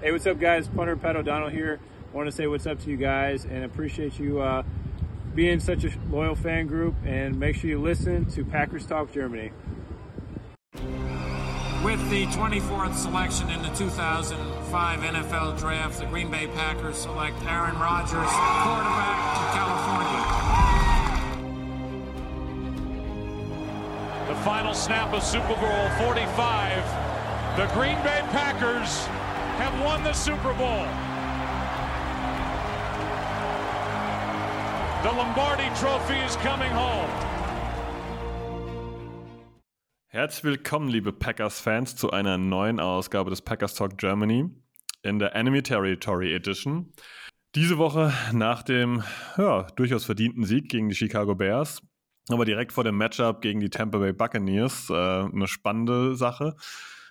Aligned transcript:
Hey, 0.00 0.12
what's 0.12 0.28
up, 0.28 0.38
guys? 0.38 0.68
Punter 0.68 0.94
Pat 0.94 1.16
O'Donnell 1.16 1.48
here. 1.48 1.80
Want 2.12 2.28
to 2.28 2.32
say 2.32 2.46
what's 2.46 2.68
up 2.68 2.78
to 2.84 2.90
you 2.90 2.96
guys 2.96 3.44
and 3.44 3.64
appreciate 3.64 4.16
you 4.16 4.40
uh, 4.40 4.62
being 5.34 5.58
such 5.58 5.82
a 5.82 5.90
loyal 6.08 6.36
fan 6.36 6.68
group. 6.68 6.94
And 7.04 7.36
make 7.36 7.56
sure 7.56 7.68
you 7.68 7.80
listen 7.80 8.24
to 8.26 8.44
Packers 8.44 8.86
Talk 8.86 9.10
Germany. 9.10 9.50
With 11.82 11.98
the 12.10 12.26
24th 12.26 12.94
selection 12.94 13.50
in 13.50 13.60
the 13.60 13.70
2005 13.70 15.00
NFL 15.00 15.58
Draft, 15.58 15.98
the 15.98 16.06
Green 16.06 16.30
Bay 16.30 16.46
Packers 16.46 16.98
select 16.98 17.34
Aaron 17.42 17.76
Rodgers, 17.76 18.12
quarterback 18.12 19.18
of 19.36 19.50
California. 19.52 20.22
The 24.28 24.36
final 24.44 24.74
snap 24.74 25.12
of 25.12 25.24
Super 25.24 25.56
Bowl 25.56 25.90
45. 26.06 26.84
The 27.56 27.66
Green 27.74 27.96
Bay 28.04 28.22
Packers 28.30 29.08
have 29.58 29.74
won 29.82 30.04
the 30.04 30.12
Super 30.12 30.54
Bowl. 30.54 30.86
The 35.02 35.10
Lombardi 35.16 35.68
Trophy 35.80 36.18
is 36.24 36.36
coming 36.36 36.70
home. 36.70 37.10
Herzlich 40.06 40.44
willkommen, 40.44 40.88
liebe 40.88 41.12
Packers-Fans, 41.12 41.96
zu 41.96 42.10
einer 42.10 42.38
neuen 42.38 42.78
Ausgabe 42.78 43.30
des 43.30 43.42
Packers 43.42 43.74
Talk 43.74 43.98
Germany 43.98 44.48
in 45.02 45.18
der 45.18 45.34
Enemy 45.34 45.62
Territory 45.62 46.32
Edition. 46.34 46.92
Diese 47.56 47.78
Woche 47.78 48.12
nach 48.32 48.62
dem 48.62 49.02
ja, 49.36 49.66
durchaus 49.74 50.04
verdienten 50.04 50.44
Sieg 50.44 50.68
gegen 50.68 50.88
die 50.88 50.94
Chicago 50.94 51.34
Bears, 51.34 51.82
aber 52.28 52.44
direkt 52.44 52.72
vor 52.72 52.84
dem 52.84 52.96
Matchup 52.96 53.40
gegen 53.40 53.58
die 53.58 53.70
Tampa 53.70 53.98
Bay 53.98 54.12
Buccaneers. 54.12 54.88
Äh, 54.88 54.94
eine 54.94 55.48
spannende 55.48 56.14
Sache. 56.14 56.54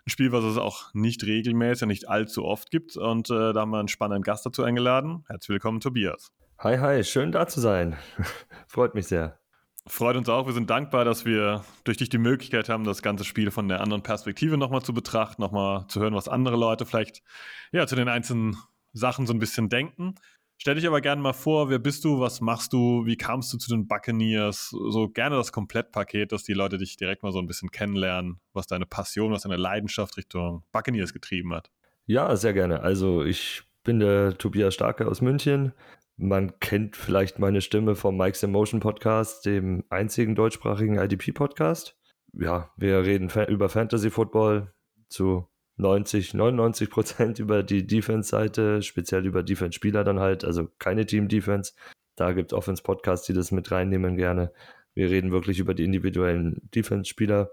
Ein 0.07 0.11
Spiel, 0.11 0.31
was 0.31 0.45
es 0.45 0.55
auch 0.55 0.93
nicht 0.93 1.25
regelmäßig, 1.25 1.85
nicht 1.85 2.07
allzu 2.07 2.45
oft 2.45 2.71
gibt. 2.71 2.95
Und 2.95 3.29
äh, 3.29 3.51
da 3.51 3.59
haben 3.59 3.71
wir 3.71 3.79
einen 3.79 3.89
spannenden 3.89 4.23
Gast 4.23 4.45
dazu 4.45 4.63
eingeladen. 4.63 5.25
Herzlich 5.27 5.49
willkommen, 5.49 5.81
Tobias. 5.81 6.31
Hi, 6.59 6.77
hi, 6.77 7.03
schön 7.03 7.33
da 7.33 7.45
zu 7.45 7.59
sein. 7.59 7.97
Freut 8.67 8.95
mich 8.95 9.07
sehr. 9.07 9.37
Freut 9.85 10.15
uns 10.15 10.29
auch. 10.29 10.45
Wir 10.45 10.53
sind 10.53 10.69
dankbar, 10.69 11.03
dass 11.03 11.25
wir 11.25 11.65
durch 11.83 11.97
dich 11.97 12.07
die 12.07 12.19
Möglichkeit 12.19 12.69
haben, 12.69 12.85
das 12.85 13.01
ganze 13.01 13.25
Spiel 13.25 13.51
von 13.51 13.67
der 13.67 13.81
anderen 13.81 14.01
Perspektive 14.01 14.57
nochmal 14.57 14.81
zu 14.81 14.93
betrachten, 14.93 15.41
nochmal 15.41 15.87
zu 15.89 15.99
hören, 15.99 16.15
was 16.15 16.29
andere 16.29 16.55
Leute 16.55 16.85
vielleicht 16.85 17.21
ja, 17.73 17.85
zu 17.85 17.97
den 17.97 18.07
einzelnen 18.07 18.55
Sachen 18.93 19.27
so 19.27 19.33
ein 19.33 19.39
bisschen 19.39 19.67
denken. 19.67 20.15
Stell 20.59 20.75
dich 20.75 20.87
aber 20.87 21.01
gerne 21.01 21.21
mal 21.21 21.33
vor, 21.33 21.69
wer 21.69 21.79
bist 21.79 22.03
du, 22.03 22.19
was 22.19 22.41
machst 22.41 22.73
du, 22.73 23.05
wie 23.05 23.15
kamst 23.15 23.53
du 23.53 23.57
zu 23.57 23.69
den 23.69 23.87
Buccaneers? 23.87 24.69
So 24.69 25.07
gerne 25.07 25.35
das 25.35 25.51
Komplettpaket, 25.51 26.31
dass 26.31 26.43
die 26.43 26.53
Leute 26.53 26.77
dich 26.77 26.97
direkt 26.97 27.23
mal 27.23 27.31
so 27.31 27.39
ein 27.39 27.47
bisschen 27.47 27.69
kennenlernen, 27.69 28.39
was 28.53 28.65
deine 28.65 28.87
Passion, 28.87 29.31
was 29.31 29.43
deine 29.43 29.57
Leidenschaft 29.57 30.17
Richtung 30.17 30.63
Buccaneers 30.71 31.13
getrieben 31.13 31.53
hat. 31.53 31.69
Ja, 32.07 32.35
sehr 32.35 32.53
gerne. 32.53 32.81
Also 32.81 33.23
ich 33.23 33.63
bin 33.83 33.99
der 33.99 34.37
Tobias 34.37 34.73
Starke 34.73 35.07
aus 35.07 35.21
München, 35.21 35.73
man 36.19 36.59
kennt 36.59 36.97
vielleicht 36.97 37.37
meine 37.37 37.61
Stimme 37.61 37.95
vom 37.95 38.17
Mike's 38.17 38.41
Emotion 38.41 38.79
Podcast, 38.79 39.45
dem 39.45 39.83
einzigen 39.89 40.33
deutschsprachigen 40.33 40.97
IDP 40.97 41.31
Podcast. 41.31 41.95
Ja, 42.33 42.71
wir 42.75 43.03
reden 43.03 43.29
über 43.47 43.69
Fantasy 43.69 44.09
Football 44.09 44.73
zu 45.09 45.47
90, 45.77 46.33
99 46.33 46.89
Prozent 46.89 47.39
über 47.39 47.63
die 47.63 47.85
Defense-Seite, 47.85 48.81
speziell 48.81 49.25
über 49.25 49.43
Defense-Spieler 49.43 50.03
dann 50.03 50.19
halt, 50.19 50.43
also 50.43 50.67
keine 50.79 51.05
Team-Defense. 51.05 51.73
Da 52.15 52.33
gibt 52.33 52.51
es 52.51 52.57
Offense-Podcasts, 52.57 53.27
die 53.27 53.33
das 53.33 53.51
mit 53.51 53.71
reinnehmen 53.71 54.17
gerne. 54.17 54.51
Wir 54.93 55.09
reden 55.09 55.31
wirklich 55.31 55.59
über 55.59 55.73
die 55.73 55.83
individuellen 55.83 56.59
Defense-Spieler. 56.73 57.51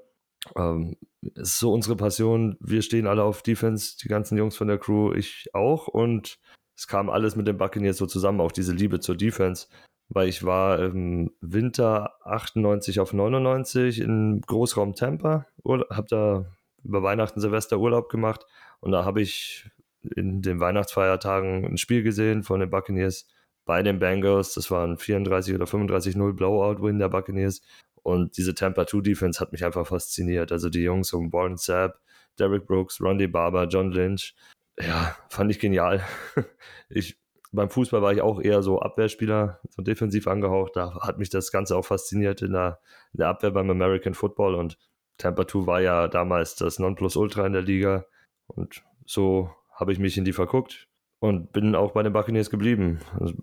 Ähm, 0.57 0.97
ist 1.35 1.59
so 1.59 1.73
unsere 1.73 1.97
Passion. 1.97 2.57
Wir 2.61 2.83
stehen 2.83 3.07
alle 3.07 3.23
auf 3.23 3.43
Defense, 3.43 3.97
die 4.03 4.09
ganzen 4.09 4.37
Jungs 4.39 4.57
von 4.57 4.69
der 4.69 4.79
Crew, 4.79 5.13
ich 5.13 5.49
auch. 5.53 5.89
Und 5.89 6.39
es 6.77 6.87
kam 6.87 7.11
alles 7.11 7.37
mit 7.37 7.47
den 7.47 7.59
Buccaneers 7.59 7.99
so 7.99 8.07
zusammen, 8.07 8.41
auch 8.41 8.53
diese 8.53 8.73
Liebe 8.73 9.01
zur 9.01 9.17
Defense, 9.17 9.69
weil 10.09 10.29
ich 10.29 10.45
war 10.45 10.81
im 10.81 11.31
Winter 11.41 12.15
98 12.25 13.01
auf 13.01 13.13
99 13.13 14.01
in 14.01 14.41
Großraum 14.41 14.95
Tampa, 14.95 15.47
habe 15.65 16.07
da 16.09 16.47
über 16.85 17.03
Weihnachten, 17.03 17.41
Silvester 17.41 17.79
Urlaub 17.79 18.09
gemacht 18.09 18.47
und 18.81 18.93
da 18.93 19.05
habe 19.05 19.23
ich 19.23 19.71
in 20.15 20.43
den 20.43 20.61
Weihnachtsfeiertagen 20.61 21.65
ein 21.65 21.79
Spiel 21.79 22.03
gesehen 22.03 22.43
von 22.43 22.61
den 22.61 22.71
Buccaneers 22.71 23.27
bei 23.65 23.83
den 23.83 23.99
Bengals. 23.99 24.55
Das 24.55 24.71
war 24.71 24.87
ein 24.87 24.99
34 24.99 25.55
oder 25.55 25.65
35-0 25.65 26.33
Blowout-Win 26.35 26.99
der 26.99 27.09
Buccaneers. 27.09 27.63
Und 28.03 28.37
diese 28.37 28.55
Tampa 28.55 28.87
2 28.87 29.01
Defense 29.01 29.41
hat 29.41 29.53
mich 29.53 29.65
einfach 29.65 29.87
fasziniert. 29.87 30.53
Also 30.53 30.69
die 30.69 30.83
Jungs 30.83 31.13
um 31.13 31.33
Warren 31.33 31.57
Sapp, 31.57 32.01
Derek 32.39 32.67
Brooks, 32.67 33.01
Rondy 33.01 33.27
Barber, 33.27 33.67
John 33.67 33.93
Lynch, 33.93 34.35
ja, 34.79 35.17
fand 35.29 35.51
ich 35.51 35.59
genial. 35.59 36.03
Ich, 36.91 37.19
beim 37.51 37.71
Fußball 37.71 38.03
war 38.03 38.13
ich 38.13 38.21
auch 38.21 38.41
eher 38.41 38.63
so 38.63 38.81
Abwehrspieler, 38.81 39.61
so 39.71 39.83
defensiv 39.83 40.29
angehaucht. 40.29 40.77
Da 40.77 41.01
hat 41.01 41.19
mich 41.19 41.31
das 41.31 41.51
Ganze 41.51 41.77
auch 41.77 41.85
fasziniert 41.85 42.43
in 42.43 42.53
der, 42.53 42.79
in 43.13 43.19
der 43.19 43.29
Abwehr 43.29 43.51
beim 43.51 43.71
American 43.71 44.15
Football 44.15 44.55
und 44.55 44.79
2 45.19 45.67
war 45.67 45.81
ja 45.81 46.09
damals 46.09 46.57
das 46.57 46.79
Nonplusultra 46.79 47.47
in 47.47 47.53
der 47.53 47.63
Liga 47.63 48.05
und 48.47 48.83
so 49.07 49.51
habe 49.73 49.93
ich 49.93 49.99
mich 49.99 50.17
in 50.17 50.25
die 50.25 50.33
verguckt 50.33 50.89
und 51.19 51.53
bin 51.53 51.75
auch 51.75 51.93
bei 51.93 52.03
den 52.03 52.13
Buccaneers 52.13 52.51
geblieben. 52.51 53.01
Also 53.19 53.35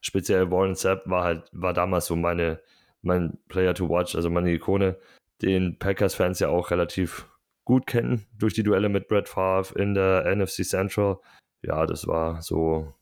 speziell 0.00 0.50
Warren 0.50 0.74
Sapp 0.74 1.02
war 1.06 1.24
halt, 1.24 1.48
war 1.52 1.72
damals 1.72 2.06
so 2.06 2.16
meine, 2.16 2.60
mein 3.02 3.38
Player 3.48 3.74
to 3.74 3.88
watch, 3.88 4.14
also 4.14 4.30
meine 4.30 4.52
Ikone, 4.52 4.98
den 5.42 5.78
Packers-Fans 5.78 6.40
ja 6.40 6.48
auch 6.48 6.70
relativ 6.70 7.26
gut 7.64 7.86
kennen 7.86 8.26
durch 8.38 8.54
die 8.54 8.62
Duelle 8.62 8.88
mit 8.88 9.08
Brett 9.08 9.28
Favre 9.28 9.78
in 9.78 9.94
der 9.94 10.24
NFC 10.34 10.64
Central. 10.64 11.18
Ja, 11.62 11.86
das 11.86 12.06
war 12.06 12.42
so, 12.42 12.94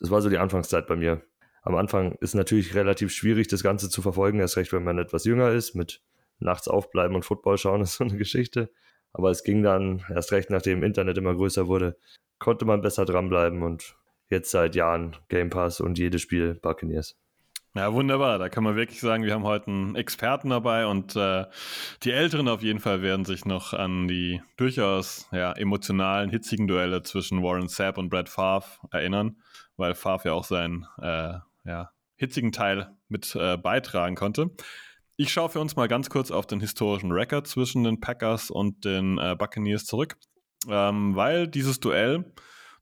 das 0.00 0.10
war 0.10 0.20
so 0.20 0.28
die 0.28 0.38
Anfangszeit 0.38 0.86
bei 0.86 0.96
mir. 0.96 1.22
Am 1.62 1.76
Anfang 1.76 2.12
ist 2.20 2.34
natürlich 2.34 2.74
relativ 2.74 3.12
schwierig, 3.12 3.48
das 3.48 3.62
Ganze 3.62 3.88
zu 3.88 4.02
verfolgen, 4.02 4.40
erst 4.40 4.56
recht, 4.56 4.72
wenn 4.72 4.84
man 4.84 4.98
etwas 4.98 5.24
jünger 5.24 5.50
ist, 5.50 5.74
mit 5.74 6.02
nachts 6.38 6.68
aufbleiben 6.68 7.14
und 7.14 7.24
Football 7.24 7.58
schauen, 7.58 7.80
ist 7.82 7.94
so 7.94 8.04
eine 8.04 8.16
Geschichte. 8.16 8.70
Aber 9.12 9.30
es 9.30 9.44
ging 9.44 9.62
dann, 9.62 10.04
erst 10.10 10.32
recht, 10.32 10.50
nachdem 10.50 10.82
Internet 10.82 11.18
immer 11.18 11.34
größer 11.34 11.68
wurde, 11.68 11.96
konnte 12.38 12.64
man 12.64 12.80
besser 12.80 13.04
dranbleiben 13.04 13.62
und 13.62 13.96
jetzt 14.28 14.50
seit 14.50 14.74
Jahren 14.74 15.16
Game 15.28 15.50
Pass 15.50 15.80
und 15.80 15.98
jedes 15.98 16.22
Spiel 16.22 16.54
Buccaneers. 16.54 17.16
Ja, 17.76 17.92
wunderbar. 17.92 18.38
Da 18.38 18.48
kann 18.48 18.62
man 18.62 18.76
wirklich 18.76 19.00
sagen, 19.00 19.24
wir 19.24 19.34
haben 19.34 19.42
heute 19.42 19.66
einen 19.66 19.96
Experten 19.96 20.50
dabei 20.50 20.86
und 20.86 21.16
äh, 21.16 21.44
die 22.04 22.12
Älteren 22.12 22.46
auf 22.46 22.62
jeden 22.62 22.78
Fall 22.78 23.02
werden 23.02 23.24
sich 23.24 23.46
noch 23.46 23.72
an 23.72 24.06
die 24.06 24.40
durchaus 24.56 25.28
ja, 25.32 25.52
emotionalen, 25.52 26.30
hitzigen 26.30 26.68
Duelle 26.68 27.02
zwischen 27.02 27.42
Warren 27.42 27.66
Sapp 27.66 27.98
und 27.98 28.10
Brad 28.10 28.28
Favre 28.28 28.68
erinnern, 28.92 29.38
weil 29.76 29.96
Favre 29.96 30.28
ja 30.28 30.34
auch 30.34 30.44
seinen 30.44 30.86
äh, 31.02 31.34
ja, 31.64 31.90
hitzigen 32.14 32.52
Teil 32.52 32.96
mit 33.08 33.34
äh, 33.34 33.56
beitragen 33.56 34.14
konnte. 34.14 34.52
Ich 35.16 35.32
schaue 35.32 35.48
für 35.48 35.60
uns 35.60 35.76
mal 35.76 35.86
ganz 35.88 36.10
kurz 36.10 36.30
auf 36.30 36.46
den 36.46 36.60
historischen 36.60 37.12
Record 37.12 37.46
zwischen 37.46 37.84
den 37.84 38.00
Packers 38.00 38.50
und 38.50 38.84
den 38.84 39.18
äh, 39.18 39.36
Buccaneers 39.38 39.84
zurück, 39.84 40.16
ähm, 40.68 41.14
weil 41.14 41.46
dieses 41.46 41.80
Duell 41.80 42.24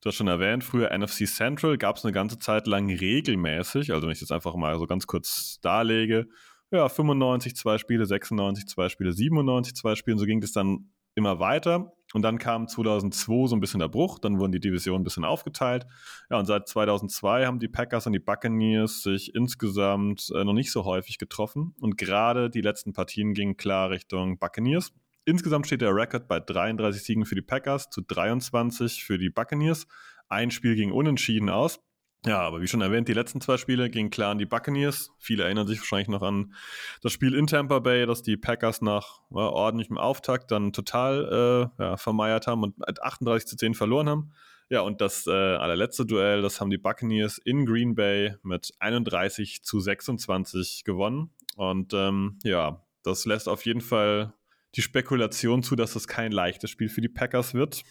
Du 0.02 0.08
hast 0.08 0.16
schon 0.16 0.26
erwähnt, 0.26 0.64
früher 0.64 0.90
NFC 0.90 1.28
Central 1.28 1.78
gab 1.78 1.96
es 1.96 2.04
eine 2.04 2.12
ganze 2.12 2.36
Zeit 2.40 2.66
lang 2.66 2.90
regelmäßig, 2.90 3.92
also 3.92 4.08
wenn 4.08 4.12
ich 4.12 4.18
das 4.18 4.32
einfach 4.32 4.56
mal 4.56 4.76
so 4.76 4.88
ganz 4.88 5.06
kurz 5.06 5.60
darlege, 5.62 6.26
ja, 6.72 6.88
95 6.88 7.54
zwei 7.54 7.78
Spiele, 7.78 8.04
96 8.04 8.66
zwei 8.66 8.88
Spiele, 8.88 9.12
97 9.12 9.76
zwei 9.76 9.94
Spiele, 9.94 10.16
und 10.16 10.18
so 10.18 10.26
ging 10.26 10.40
das 10.40 10.50
dann 10.50 10.90
immer 11.14 11.38
weiter. 11.38 11.92
Und 12.12 12.22
dann 12.22 12.38
kam 12.38 12.68
2002 12.68 13.48
so 13.48 13.56
ein 13.56 13.60
bisschen 13.60 13.80
der 13.80 13.88
Bruch, 13.88 14.18
dann 14.18 14.38
wurden 14.38 14.52
die 14.52 14.60
Divisionen 14.60 15.00
ein 15.00 15.04
bisschen 15.04 15.24
aufgeteilt. 15.24 15.86
Ja, 16.30 16.38
und 16.38 16.46
seit 16.46 16.68
2002 16.68 17.46
haben 17.46 17.58
die 17.58 17.68
Packers 17.68 18.06
und 18.06 18.12
die 18.12 18.18
Buccaneers 18.18 19.02
sich 19.02 19.34
insgesamt 19.34 20.30
äh, 20.34 20.44
noch 20.44 20.52
nicht 20.52 20.72
so 20.72 20.84
häufig 20.84 21.18
getroffen. 21.18 21.74
Und 21.80 21.96
gerade 21.96 22.50
die 22.50 22.60
letzten 22.60 22.92
Partien 22.92 23.34
gingen 23.34 23.56
klar 23.56 23.90
Richtung 23.90 24.38
Buccaneers. 24.38 24.92
Insgesamt 25.24 25.66
steht 25.66 25.82
der 25.82 25.94
Rekord 25.94 26.26
bei 26.26 26.40
33 26.40 27.02
Siegen 27.02 27.24
für 27.24 27.36
die 27.36 27.42
Packers 27.42 27.90
zu 27.90 28.00
23 28.00 29.04
für 29.04 29.18
die 29.18 29.30
Buccaneers. 29.30 29.86
Ein 30.28 30.50
Spiel 30.50 30.74
ging 30.74 30.90
unentschieden 30.90 31.48
aus. 31.48 31.80
Ja, 32.24 32.40
aber 32.40 32.60
wie 32.60 32.68
schon 32.68 32.82
erwähnt, 32.82 33.08
die 33.08 33.14
letzten 33.14 33.40
zwei 33.40 33.56
Spiele 33.56 33.90
gingen 33.90 34.10
klar 34.10 34.30
an 34.30 34.38
die 34.38 34.46
Buccaneers. 34.46 35.10
Viele 35.18 35.42
erinnern 35.42 35.66
sich 35.66 35.80
wahrscheinlich 35.80 36.08
noch 36.08 36.22
an 36.22 36.54
das 37.02 37.12
Spiel 37.12 37.34
in 37.34 37.48
Tampa 37.48 37.80
Bay, 37.80 38.06
das 38.06 38.22
die 38.22 38.36
Packers 38.36 38.80
nach 38.80 39.20
ja, 39.30 39.48
ordentlichem 39.48 39.98
Auftakt 39.98 40.52
dann 40.52 40.72
total 40.72 41.70
äh, 41.78 41.82
ja, 41.82 41.96
vermeiert 41.96 42.46
haben 42.46 42.62
und 42.62 42.78
mit 42.78 43.02
38 43.02 43.48
zu 43.48 43.56
10 43.56 43.74
verloren 43.74 44.08
haben. 44.08 44.32
Ja, 44.68 44.82
und 44.82 45.00
das 45.00 45.26
äh, 45.26 45.30
allerletzte 45.30 46.06
Duell, 46.06 46.42
das 46.42 46.60
haben 46.60 46.70
die 46.70 46.78
Buccaneers 46.78 47.38
in 47.38 47.66
Green 47.66 47.96
Bay 47.96 48.36
mit 48.44 48.72
31 48.78 49.64
zu 49.64 49.80
26 49.80 50.84
gewonnen. 50.84 51.30
Und 51.56 51.92
ähm, 51.92 52.38
ja, 52.44 52.84
das 53.02 53.24
lässt 53.26 53.48
auf 53.48 53.66
jeden 53.66 53.80
Fall 53.80 54.32
die 54.76 54.82
Spekulation 54.82 55.62
zu, 55.62 55.74
dass 55.76 55.94
das 55.94 56.06
kein 56.06 56.30
leichtes 56.30 56.70
Spiel 56.70 56.88
für 56.88 57.00
die 57.00 57.08
Packers 57.08 57.52
wird. 57.52 57.82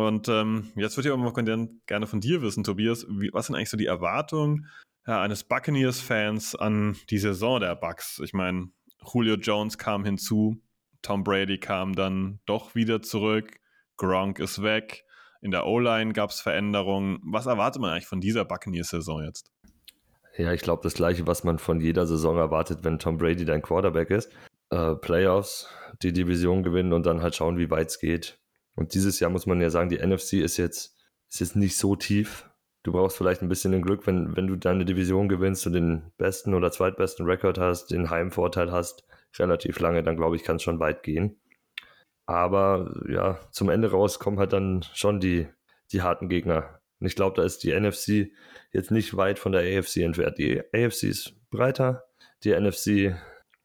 Und 0.00 0.28
ähm, 0.28 0.72
jetzt 0.76 0.96
würde 0.96 1.10
ich 1.10 1.12
aber 1.12 1.22
mal 1.22 1.68
gerne 1.86 2.06
von 2.06 2.20
dir 2.20 2.40
wissen, 2.40 2.64
Tobias, 2.64 3.06
wie, 3.10 3.28
was 3.34 3.46
sind 3.46 3.56
eigentlich 3.56 3.68
so 3.68 3.76
die 3.76 3.84
Erwartungen 3.84 4.66
ja, 5.06 5.20
eines 5.20 5.44
Buccaneers-Fans 5.44 6.56
an 6.56 6.96
die 7.10 7.18
Saison 7.18 7.60
der 7.60 7.76
Bucks? 7.76 8.18
Ich 8.24 8.32
meine, 8.32 8.68
Julio 9.12 9.34
Jones 9.34 9.76
kam 9.76 10.06
hinzu, 10.06 10.56
Tom 11.02 11.22
Brady 11.22 11.58
kam 11.58 11.94
dann 11.94 12.40
doch 12.46 12.74
wieder 12.74 13.02
zurück, 13.02 13.58
Gronk 13.98 14.38
ist 14.38 14.62
weg. 14.62 15.04
in 15.42 15.50
der 15.50 15.66
O-Line 15.66 16.14
gab 16.14 16.30
es 16.30 16.40
Veränderungen. 16.40 17.18
Was 17.22 17.44
erwartet 17.44 17.82
man 17.82 17.90
eigentlich 17.90 18.06
von 18.06 18.22
dieser 18.22 18.46
Buccaneers-Saison 18.46 19.22
jetzt? 19.24 19.50
Ja, 20.38 20.54
ich 20.54 20.62
glaube, 20.62 20.82
das 20.82 20.94
Gleiche, 20.94 21.26
was 21.26 21.44
man 21.44 21.58
von 21.58 21.80
jeder 21.80 22.06
Saison 22.06 22.38
erwartet, 22.38 22.84
wenn 22.84 22.98
Tom 22.98 23.18
Brady 23.18 23.44
dein 23.44 23.60
Quarterback 23.60 24.08
ist. 24.08 24.32
Äh, 24.70 24.94
Playoffs, 24.94 25.68
die 26.02 26.14
Division 26.14 26.62
gewinnen 26.62 26.94
und 26.94 27.04
dann 27.04 27.20
halt 27.20 27.34
schauen, 27.34 27.58
wie 27.58 27.70
weit 27.70 27.88
es 27.88 27.98
geht. 27.98 28.39
Und 28.80 28.94
dieses 28.94 29.20
Jahr 29.20 29.30
muss 29.30 29.44
man 29.44 29.60
ja 29.60 29.68
sagen, 29.68 29.90
die 29.90 29.98
NFC 29.98 30.34
ist 30.34 30.56
jetzt, 30.56 30.96
ist 31.28 31.40
jetzt 31.40 31.54
nicht 31.54 31.76
so 31.76 31.96
tief. 31.96 32.48
Du 32.82 32.92
brauchst 32.92 33.18
vielleicht 33.18 33.42
ein 33.42 33.48
bisschen 33.50 33.72
den 33.72 33.82
Glück, 33.82 34.06
wenn, 34.06 34.34
wenn 34.36 34.46
du 34.46 34.56
deine 34.56 34.86
Division 34.86 35.28
gewinnst 35.28 35.66
und 35.66 35.74
den 35.74 36.12
besten 36.16 36.54
oder 36.54 36.72
zweitbesten 36.72 37.26
Rekord 37.26 37.58
hast, 37.58 37.90
den 37.90 38.08
Heimvorteil 38.08 38.72
hast, 38.72 39.04
relativ 39.38 39.80
lange, 39.80 40.02
dann 40.02 40.16
glaube 40.16 40.36
ich, 40.36 40.44
kann 40.44 40.56
es 40.56 40.62
schon 40.62 40.80
weit 40.80 41.02
gehen. 41.02 41.38
Aber 42.24 42.90
ja, 43.06 43.38
zum 43.50 43.68
Ende 43.68 43.90
raus 43.90 44.18
kommen 44.18 44.38
halt 44.38 44.54
dann 44.54 44.82
schon 44.94 45.20
die, 45.20 45.46
die 45.92 46.00
harten 46.00 46.30
Gegner. 46.30 46.80
Und 47.00 47.06
ich 47.06 47.16
glaube, 47.16 47.36
da 47.36 47.42
ist 47.42 47.62
die 47.64 47.78
NFC 47.78 48.32
jetzt 48.72 48.90
nicht 48.90 49.14
weit 49.14 49.38
von 49.38 49.52
der 49.52 49.60
AFC 49.60 49.98
entfernt. 49.98 50.38
Die 50.38 50.58
AFC 50.58 51.02
ist 51.02 51.34
breiter, 51.50 52.04
die 52.44 52.58
NFC 52.58 53.14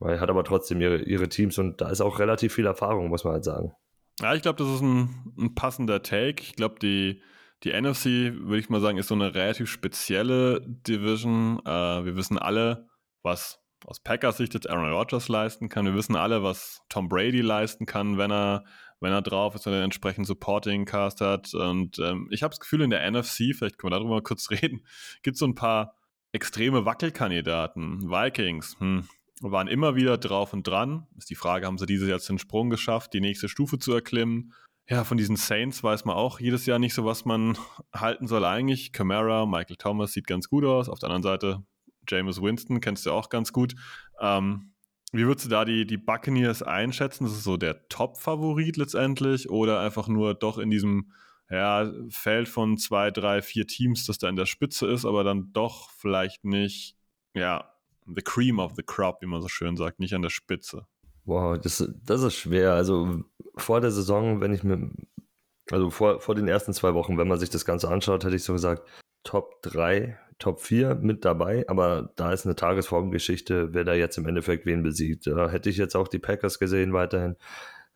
hat 0.02 0.30
aber 0.30 0.44
trotzdem 0.44 0.82
ihre, 0.82 0.98
ihre 0.98 1.30
Teams 1.30 1.58
und 1.58 1.80
da 1.80 1.90
ist 1.90 2.02
auch 2.02 2.20
relativ 2.20 2.54
viel 2.54 2.66
Erfahrung, 2.66 3.08
muss 3.08 3.24
man 3.24 3.32
halt 3.32 3.46
sagen. 3.46 3.74
Ja, 4.22 4.34
ich 4.34 4.42
glaube, 4.42 4.64
das 4.64 4.74
ist 4.74 4.82
ein, 4.82 5.34
ein, 5.38 5.56
passender 5.56 6.02
Take. 6.02 6.42
Ich 6.42 6.56
glaube, 6.56 6.80
die, 6.80 7.22
die 7.64 7.74
NFC, 7.74 8.06
würde 8.46 8.60
ich 8.60 8.70
mal 8.70 8.80
sagen, 8.80 8.98
ist 8.98 9.10
so 9.10 9.16
eine 9.16 9.36
relativ 9.36 9.70
spezielle 9.70 10.62
Division. 10.66 11.60
Äh, 11.66 12.06
wir 12.06 12.16
wissen 12.16 12.38
alle, 12.38 12.88
was 13.24 13.60
aus 13.86 14.00
Packers 14.00 14.38
Sicht 14.38 14.54
jetzt 14.54 14.70
Aaron 14.70 14.92
Rodgers 14.92 15.28
leisten 15.28 15.70
kann. 15.70 15.86
Wir 15.86 15.96
wissen 15.96 16.16
alle, 16.16 16.44
was 16.44 16.82
Tom 16.90 17.10
Brady 17.10 17.42
leisten 17.42 17.86
kann, 17.86 18.18
wenn 18.18 18.32
er, 18.32 18.64
wenn 19.00 19.12
er 19.12 19.22
drauf 19.22 19.54
ist, 19.56 19.66
wenn 19.66 19.74
er 19.74 19.78
einen 19.78 19.86
entsprechenden 19.86 20.26
Supporting 20.26 20.86
Cast 20.86 21.22
hat. 21.22 21.54
Und 21.54 22.00
ähm, 22.00 22.28
ich 22.32 22.42
habe 22.42 22.52
das 22.52 22.60
Gefühl, 22.60 22.82
in 22.82 22.90
der 22.90 23.10
NFC, 23.10 23.54
vielleicht 23.54 23.78
können 23.78 23.92
wir 23.92 23.98
darüber 23.98 24.16
mal 24.16 24.24
kurz 24.24 24.50
reden, 24.52 24.86
gibt 25.24 25.36
es 25.36 25.40
so 25.40 25.46
ein 25.46 25.56
paar 25.56 25.98
extreme 26.32 26.86
Wackelkandidaten. 26.86 28.10
Vikings, 28.10 28.78
hm, 28.80 29.08
waren 29.42 29.68
immer 29.68 29.96
wieder 29.96 30.18
drauf 30.18 30.54
und 30.54 30.66
dran. 30.66 31.08
Ist 31.18 31.30
die 31.30 31.36
Frage, 31.36 31.68
haben 31.68 31.78
sie 31.78 31.86
dieses 31.86 32.08
Jahr 32.08 32.20
den 32.20 32.40
Sprung 32.40 32.70
geschafft, 32.70 33.14
die 33.14 33.22
nächste 33.22 33.50
Stufe 33.50 33.80
zu 33.80 33.94
erklimmen? 33.94 34.54
Ja, 34.88 35.04
von 35.04 35.18
diesen 35.18 35.36
Saints 35.36 35.84
weiß 35.84 36.06
man 36.06 36.16
auch 36.16 36.40
jedes 36.40 36.66
Jahr 36.66 36.80
nicht 36.80 36.94
so, 36.94 37.06
was 37.06 37.26
man 37.26 37.58
halten 37.94 38.28
soll 38.28 38.46
eigentlich. 38.46 38.94
Camara, 38.94 39.46
Michael 39.46 39.78
Thomas 39.78 40.14
sieht 40.14 40.28
ganz 40.28 40.48
gut 40.48 40.64
aus. 40.64 40.90
Auf 40.90 41.00
der 41.00 41.10
anderen 41.10 41.24
Seite 41.24 41.64
James 42.08 42.42
Winston, 42.42 42.82
kennst 42.82 43.06
du 43.06 43.12
auch 43.12 43.30
ganz 43.30 43.52
gut. 43.52 43.76
Ähm, 44.20 44.74
wie 45.12 45.26
würdest 45.26 45.46
du 45.46 45.50
da 45.50 45.66
die, 45.66 45.88
die 45.88 45.98
Buccaneers 45.98 46.62
einschätzen? 46.62 47.26
Ist 47.26 47.34
es 47.34 47.44
so 47.44 47.58
der 47.58 47.88
Top-Favorit 47.88 48.78
letztendlich 48.78 49.50
oder 49.50 49.80
einfach 49.80 50.08
nur 50.08 50.34
doch 50.34 50.58
in 50.58 50.70
diesem 50.70 51.12
ja, 51.50 51.92
Feld 52.10 52.48
von 52.50 52.78
zwei, 52.78 53.12
drei, 53.12 53.42
vier 53.42 53.68
Teams, 53.68 54.06
das 54.06 54.18
da 54.18 54.30
in 54.30 54.36
der 54.36 54.46
Spitze 54.46 54.88
ist, 54.88 55.06
aber 55.06 55.24
dann 55.24 55.54
doch 55.54 55.90
vielleicht 55.92 56.44
nicht, 56.44 56.96
ja, 57.34 57.75
the 58.06 58.22
cream 58.22 58.60
of 58.60 58.74
the 58.76 58.84
crop, 58.84 59.22
wie 59.22 59.28
man 59.28 59.42
so 59.42 59.48
schön 59.48 59.78
sagt, 59.78 60.00
nicht 60.00 60.14
an 60.14 60.22
der 60.22 60.30
Spitze. 60.30 60.86
Wow, 61.26 61.58
das, 61.60 61.88
das 62.04 62.22
ist 62.22 62.36
schwer. 62.36 62.74
Also 62.74 63.24
vor 63.56 63.82
der 63.82 63.92
Saison, 63.92 64.42
wenn 64.42 64.54
ich 64.54 64.64
mir, 64.64 64.92
also 65.72 65.90
vor, 65.90 66.20
vor 66.20 66.36
den 66.36 66.48
ersten 66.48 66.74
zwei 66.74 66.94
Wochen, 66.94 67.18
wenn 67.18 67.28
man 67.28 67.40
sich 67.40 67.50
das 67.50 67.66
Ganze 67.66 67.90
anschaut, 67.90 68.24
hätte 68.24 68.36
ich 68.36 68.44
so 68.44 68.54
gesagt, 68.54 68.84
Top 69.24 69.62
3, 69.64 70.18
Top 70.38 70.62
4 70.62 70.96
mit 70.96 71.26
dabei, 71.26 71.68
aber 71.68 72.12
da 72.16 72.32
ist 72.32 72.46
eine 72.46 72.56
Tagesformgeschichte, 72.56 73.74
wer 73.74 73.84
da 73.84 73.94
jetzt 73.94 74.18
im 74.18 74.28
Endeffekt 74.28 74.66
wen 74.68 74.84
besiegt. 74.84 75.26
Da 75.26 75.50
hätte 75.50 75.70
ich 75.70 75.78
jetzt 75.78 75.96
auch 75.96 76.08
die 76.08 76.20
Packers 76.20 76.60
gesehen 76.60 76.94
weiterhin. 76.94 77.36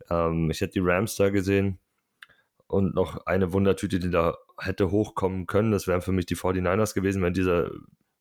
Ähm, 0.10 0.50
ich 0.50 0.62
hätte 0.62 0.74
die 0.74 0.80
Rams 0.82 1.16
da 1.16 1.30
gesehen 1.30 1.80
und 2.68 2.96
noch 2.96 3.26
eine 3.26 3.54
Wundertüte, 3.54 4.00
die 4.00 4.10
da 4.10 4.38
hätte 4.58 4.90
hochkommen 4.90 5.48
können. 5.48 5.72
Das 5.72 5.88
wären 5.88 6.02
für 6.02 6.12
mich 6.12 6.26
die 6.26 6.36
49ers 6.36 6.96
gewesen, 6.96 7.22
wenn 7.22 7.34
dieser, 7.34 7.72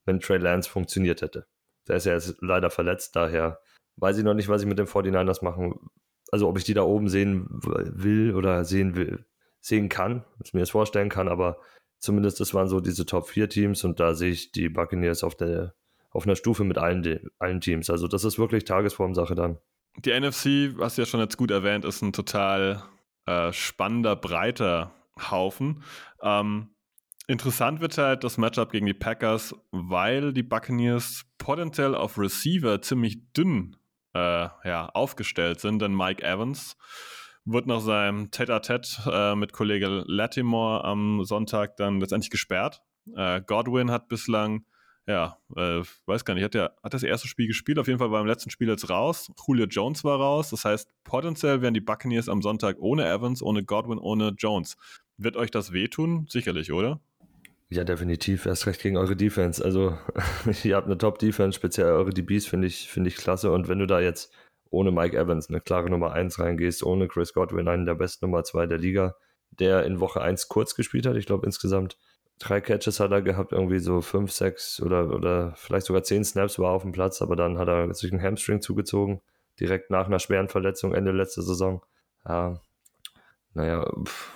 wenn 0.04 0.20
Trey 0.20 0.38
Lance 0.38 0.68
funktioniert 0.68 1.22
hätte. 1.22 1.46
Der 1.88 1.96
ist 1.96 2.06
ja 2.06 2.12
jetzt 2.14 2.36
leider 2.40 2.70
verletzt, 2.70 3.16
daher 3.16 3.60
weiß 3.96 4.18
ich 4.18 4.24
noch 4.24 4.34
nicht, 4.34 4.48
was 4.48 4.62
ich 4.62 4.68
mit 4.68 4.78
den 4.78 4.86
49ers 4.86 5.42
machen. 5.44 5.90
Also 6.30 6.48
ob 6.48 6.58
ich 6.58 6.64
die 6.64 6.74
da 6.74 6.82
oben 6.82 7.08
sehen 7.08 7.46
will 7.50 8.34
oder 8.34 8.64
sehen 8.64 8.94
will, 8.94 9.24
sehen 9.60 9.88
kann, 9.88 10.24
was 10.38 10.52
mir 10.52 10.60
das 10.60 10.70
vorstellen 10.70 11.08
kann, 11.08 11.28
aber 11.28 11.58
zumindest 11.98 12.38
das 12.40 12.54
waren 12.54 12.68
so 12.68 12.80
diese 12.80 13.06
Top 13.06 13.28
4 13.28 13.48
Teams 13.48 13.84
und 13.84 13.98
da 13.98 14.14
sehe 14.14 14.30
ich 14.30 14.52
die 14.52 14.68
Buccaneers 14.68 15.24
auf 15.24 15.34
der 15.34 15.74
auf 16.10 16.26
einer 16.26 16.36
Stufe 16.36 16.64
mit 16.64 16.78
allen, 16.78 17.30
allen 17.38 17.60
Teams. 17.60 17.90
Also 17.90 18.08
das 18.08 18.24
ist 18.24 18.38
wirklich 18.38 18.64
Tagesformsache 18.64 19.34
dann. 19.34 19.58
Die 19.98 20.18
NFC, 20.18 20.74
du 20.96 21.02
ja 21.02 21.06
schon 21.06 21.20
jetzt 21.20 21.36
gut 21.36 21.50
erwähnt, 21.50 21.84
ist 21.84 22.02
ein 22.02 22.12
total 22.12 22.82
äh, 23.26 23.52
spannender, 23.52 24.16
breiter 24.16 24.92
Haufen. 25.30 25.82
Ähm, 26.22 26.70
Interessant 27.30 27.82
wird 27.82 27.98
halt 27.98 28.24
das 28.24 28.38
Matchup 28.38 28.72
gegen 28.72 28.86
die 28.86 28.94
Packers, 28.94 29.54
weil 29.70 30.32
die 30.32 30.42
Buccaneers 30.42 31.26
potenziell 31.36 31.94
auf 31.94 32.18
Receiver 32.18 32.80
ziemlich 32.80 33.18
dünn 33.34 33.76
äh, 34.14 34.48
ja, 34.64 34.88
aufgestellt 34.94 35.60
sind, 35.60 35.82
denn 35.82 35.94
Mike 35.94 36.22
Evans 36.22 36.78
wird 37.44 37.66
nach 37.66 37.80
seinem 37.80 38.30
Tête-à-Tête 38.30 39.10
äh, 39.12 39.36
mit 39.36 39.52
Kollege 39.52 40.04
Latimore 40.06 40.84
am 40.84 41.22
Sonntag 41.22 41.76
dann 41.76 42.00
letztendlich 42.00 42.30
gesperrt. 42.30 42.82
Äh, 43.14 43.42
Godwin 43.46 43.90
hat 43.90 44.08
bislang, 44.08 44.64
ja, 45.06 45.36
äh, 45.54 45.82
weiß 46.06 46.24
gar 46.24 46.32
nicht, 46.32 46.44
hat, 46.44 46.54
der, 46.54 46.76
hat 46.82 46.94
das 46.94 47.02
erste 47.02 47.28
Spiel 47.28 47.46
gespielt, 47.46 47.78
auf 47.78 47.88
jeden 47.88 47.98
Fall 47.98 48.10
war 48.10 48.22
im 48.22 48.26
letzten 48.26 48.48
Spiel 48.48 48.68
jetzt 48.68 48.88
raus. 48.88 49.30
Julio 49.46 49.66
Jones 49.66 50.02
war 50.02 50.18
raus, 50.18 50.48
das 50.48 50.64
heißt, 50.64 50.88
potenziell 51.04 51.60
wären 51.60 51.74
die 51.74 51.82
Buccaneers 51.82 52.30
am 52.30 52.40
Sonntag 52.40 52.76
ohne 52.78 53.06
Evans, 53.06 53.42
ohne 53.42 53.64
Godwin, 53.64 53.98
ohne 53.98 54.30
Jones. 54.30 54.78
Wird 55.18 55.36
euch 55.36 55.50
das 55.50 55.72
wehtun? 55.74 56.26
Sicherlich, 56.30 56.72
oder? 56.72 57.02
Ja, 57.70 57.84
definitiv. 57.84 58.46
Erst 58.46 58.66
recht 58.66 58.80
gegen 58.80 58.96
eure 58.96 59.14
Defense. 59.14 59.62
Also, 59.62 59.98
ihr 60.64 60.76
habt 60.76 60.86
eine 60.86 60.96
Top-Defense, 60.96 61.56
speziell 61.56 61.88
eure 61.88 62.10
DBs 62.10 62.46
finde 62.46 62.66
ich, 62.66 62.88
finde 62.88 63.08
ich 63.08 63.16
klasse. 63.16 63.52
Und 63.52 63.68
wenn 63.68 63.78
du 63.78 63.86
da 63.86 64.00
jetzt 64.00 64.32
ohne 64.70 64.90
Mike 64.90 65.16
Evans 65.16 65.48
eine 65.48 65.60
klare 65.60 65.90
Nummer 65.90 66.12
1 66.12 66.38
reingehst, 66.38 66.82
ohne 66.82 67.08
Chris 67.08 67.34
Godwin, 67.34 67.68
einen 67.68 67.86
der 67.86 67.94
besten 67.94 68.26
Nummer 68.26 68.42
2 68.44 68.66
der 68.66 68.78
Liga, 68.78 69.16
der 69.50 69.84
in 69.84 70.00
Woche 70.00 70.22
1 70.22 70.48
kurz 70.48 70.74
gespielt 70.74 71.06
hat, 71.06 71.16
ich 71.16 71.26
glaube 71.26 71.46
insgesamt 71.46 71.98
drei 72.38 72.60
Catches 72.60 73.00
hat 73.00 73.10
er 73.10 73.22
gehabt, 73.22 73.52
irgendwie 73.52 73.80
so 73.80 74.00
5, 74.00 74.30
6 74.30 74.82
oder, 74.82 75.10
oder 75.10 75.54
vielleicht 75.56 75.86
sogar 75.86 76.02
10 76.02 76.24
Snaps 76.24 76.58
war 76.58 76.72
auf 76.72 76.82
dem 76.82 76.92
Platz, 76.92 77.20
aber 77.22 77.36
dann 77.36 77.58
hat 77.58 77.68
er 77.68 77.92
sich 77.94 78.12
einen 78.12 78.22
Hamstring 78.22 78.60
zugezogen, 78.60 79.20
direkt 79.58 79.90
nach 79.90 80.06
einer 80.06 80.20
schweren 80.20 80.48
Verletzung 80.48 80.94
Ende 80.94 81.12
letzter 81.12 81.42
Saison. 81.42 81.82
Ja, 82.24 82.60
naja, 83.54 83.90
pff, 84.04 84.32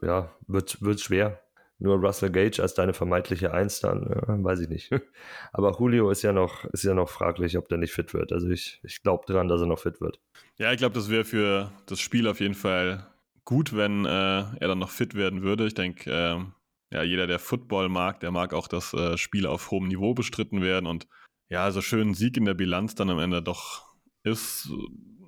ja, 0.00 0.32
wird, 0.46 0.80
wird 0.82 1.00
schwer 1.00 1.43
nur 1.84 1.96
Russell 1.96 2.30
Gage 2.30 2.60
als 2.60 2.74
deine 2.74 2.94
vermeintliche 2.94 3.52
Eins 3.52 3.80
dann, 3.80 4.08
ja, 4.08 4.42
weiß 4.42 4.60
ich 4.60 4.68
nicht. 4.68 4.90
Aber 5.52 5.76
Julio 5.78 6.10
ist 6.10 6.22
ja 6.22 6.32
noch, 6.32 6.64
ist 6.66 6.82
ja 6.82 6.94
noch 6.94 7.08
fraglich, 7.08 7.56
ob 7.56 7.68
der 7.68 7.78
nicht 7.78 7.92
fit 7.92 8.14
wird. 8.14 8.32
Also 8.32 8.48
ich, 8.48 8.80
ich 8.82 9.02
glaube 9.02 9.24
dran, 9.26 9.48
dass 9.48 9.60
er 9.60 9.66
noch 9.66 9.78
fit 9.78 10.00
wird. 10.00 10.18
Ja, 10.56 10.72
ich 10.72 10.78
glaube, 10.78 10.94
das 10.94 11.10
wäre 11.10 11.24
für 11.24 11.70
das 11.86 12.00
Spiel 12.00 12.26
auf 12.26 12.40
jeden 12.40 12.54
Fall 12.54 13.06
gut, 13.44 13.76
wenn 13.76 14.06
äh, 14.06 14.08
er 14.08 14.68
dann 14.68 14.78
noch 14.78 14.90
fit 14.90 15.14
werden 15.14 15.42
würde. 15.42 15.66
Ich 15.66 15.74
denke, 15.74 16.10
äh, 16.10 16.94
ja, 16.94 17.02
jeder, 17.02 17.26
der 17.26 17.38
Football 17.38 17.88
mag, 17.88 18.20
der 18.20 18.30
mag 18.30 18.54
auch, 18.54 18.66
dass 18.68 18.94
äh, 18.94 19.18
Spiele 19.18 19.50
auf 19.50 19.70
hohem 19.70 19.88
Niveau 19.88 20.14
bestritten 20.14 20.62
werden 20.62 20.86
und 20.86 21.06
ja, 21.50 21.70
so 21.70 21.82
schön 21.82 22.14
Sieg 22.14 22.36
in 22.36 22.46
der 22.46 22.54
Bilanz 22.54 22.94
dann 22.94 23.10
am 23.10 23.18
Ende 23.18 23.42
doch 23.42 23.94
ist. 24.22 24.70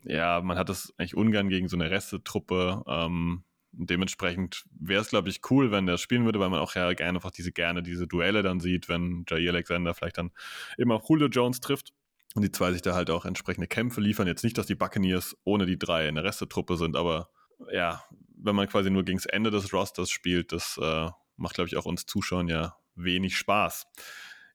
Ja, 0.05 0.41
man 0.41 0.57
hat 0.57 0.69
das 0.69 0.95
eigentlich 0.97 1.17
ungern 1.17 1.49
gegen 1.49 1.69
so 1.69 1.77
eine 1.77 1.91
Restetruppe. 1.91 2.83
Ähm, 2.87 3.45
dementsprechend 3.77 4.65
wäre 4.79 5.03
es, 5.03 5.09
glaube 5.09 5.29
ich, 5.29 5.41
cool, 5.51 5.71
wenn 5.71 5.87
der 5.87 5.99
spielen 5.99 6.25
würde, 6.25 6.41
weil 6.41 6.51
man 6.51 6.61
auch 6.61 6.75
ja 6.75 6.93
gerne 6.95 7.19
einfach 7.19 7.31
diese 7.31 7.53
gerne 7.53 7.83
diese 7.83 8.07
Duelle 8.07 8.43
dann 8.43 8.61
sieht, 8.61 8.89
wenn 8.89 9.25
Jair 9.29 9.53
Alexander 9.53 9.95
vielleicht 9.95 10.19
dann 10.19 10.33
immer 10.77 10.97
auf 10.97 11.09
Julio 11.09 11.29
Jones 11.29 11.61
trifft 11.61 11.93
und 12.35 12.43
die 12.43 12.53
zwei 12.53 12.73
sich 12.73 12.83
da 12.83 12.95
halt 12.95 13.11
auch 13.11 13.25
entsprechende 13.25 13.67
Kämpfe 13.67 14.01
liefern. 14.01 14.27
Jetzt 14.27 14.45
nicht, 14.45 14.59
dass 14.59 14.67
die 14.67 14.75
Buccaneers 14.75 15.37
ohne 15.45 15.67
die 15.67 15.79
drei 15.79 16.09
in 16.09 16.17
der 16.17 16.25
Restetruppe 16.25 16.77
sind, 16.77 16.97
aber 16.97 17.31
ja, 17.73 18.03
wenn 18.37 18.57
man 18.57 18.69
quasi 18.69 18.91
nur 18.91 19.05
gegen 19.05 19.19
das 19.19 19.27
Ende 19.27 19.51
des 19.51 19.73
Rosters 19.73 20.11
spielt, 20.11 20.53
das 20.53 20.79
äh, 20.81 21.09
macht, 21.37 21.55
glaube 21.55 21.69
ich, 21.69 21.77
auch 21.77 21.87
uns 21.87 22.07
Zuschauern 22.07 22.49
ja 22.49 22.77
wenig 22.95 23.37
Spaß. 23.37 23.87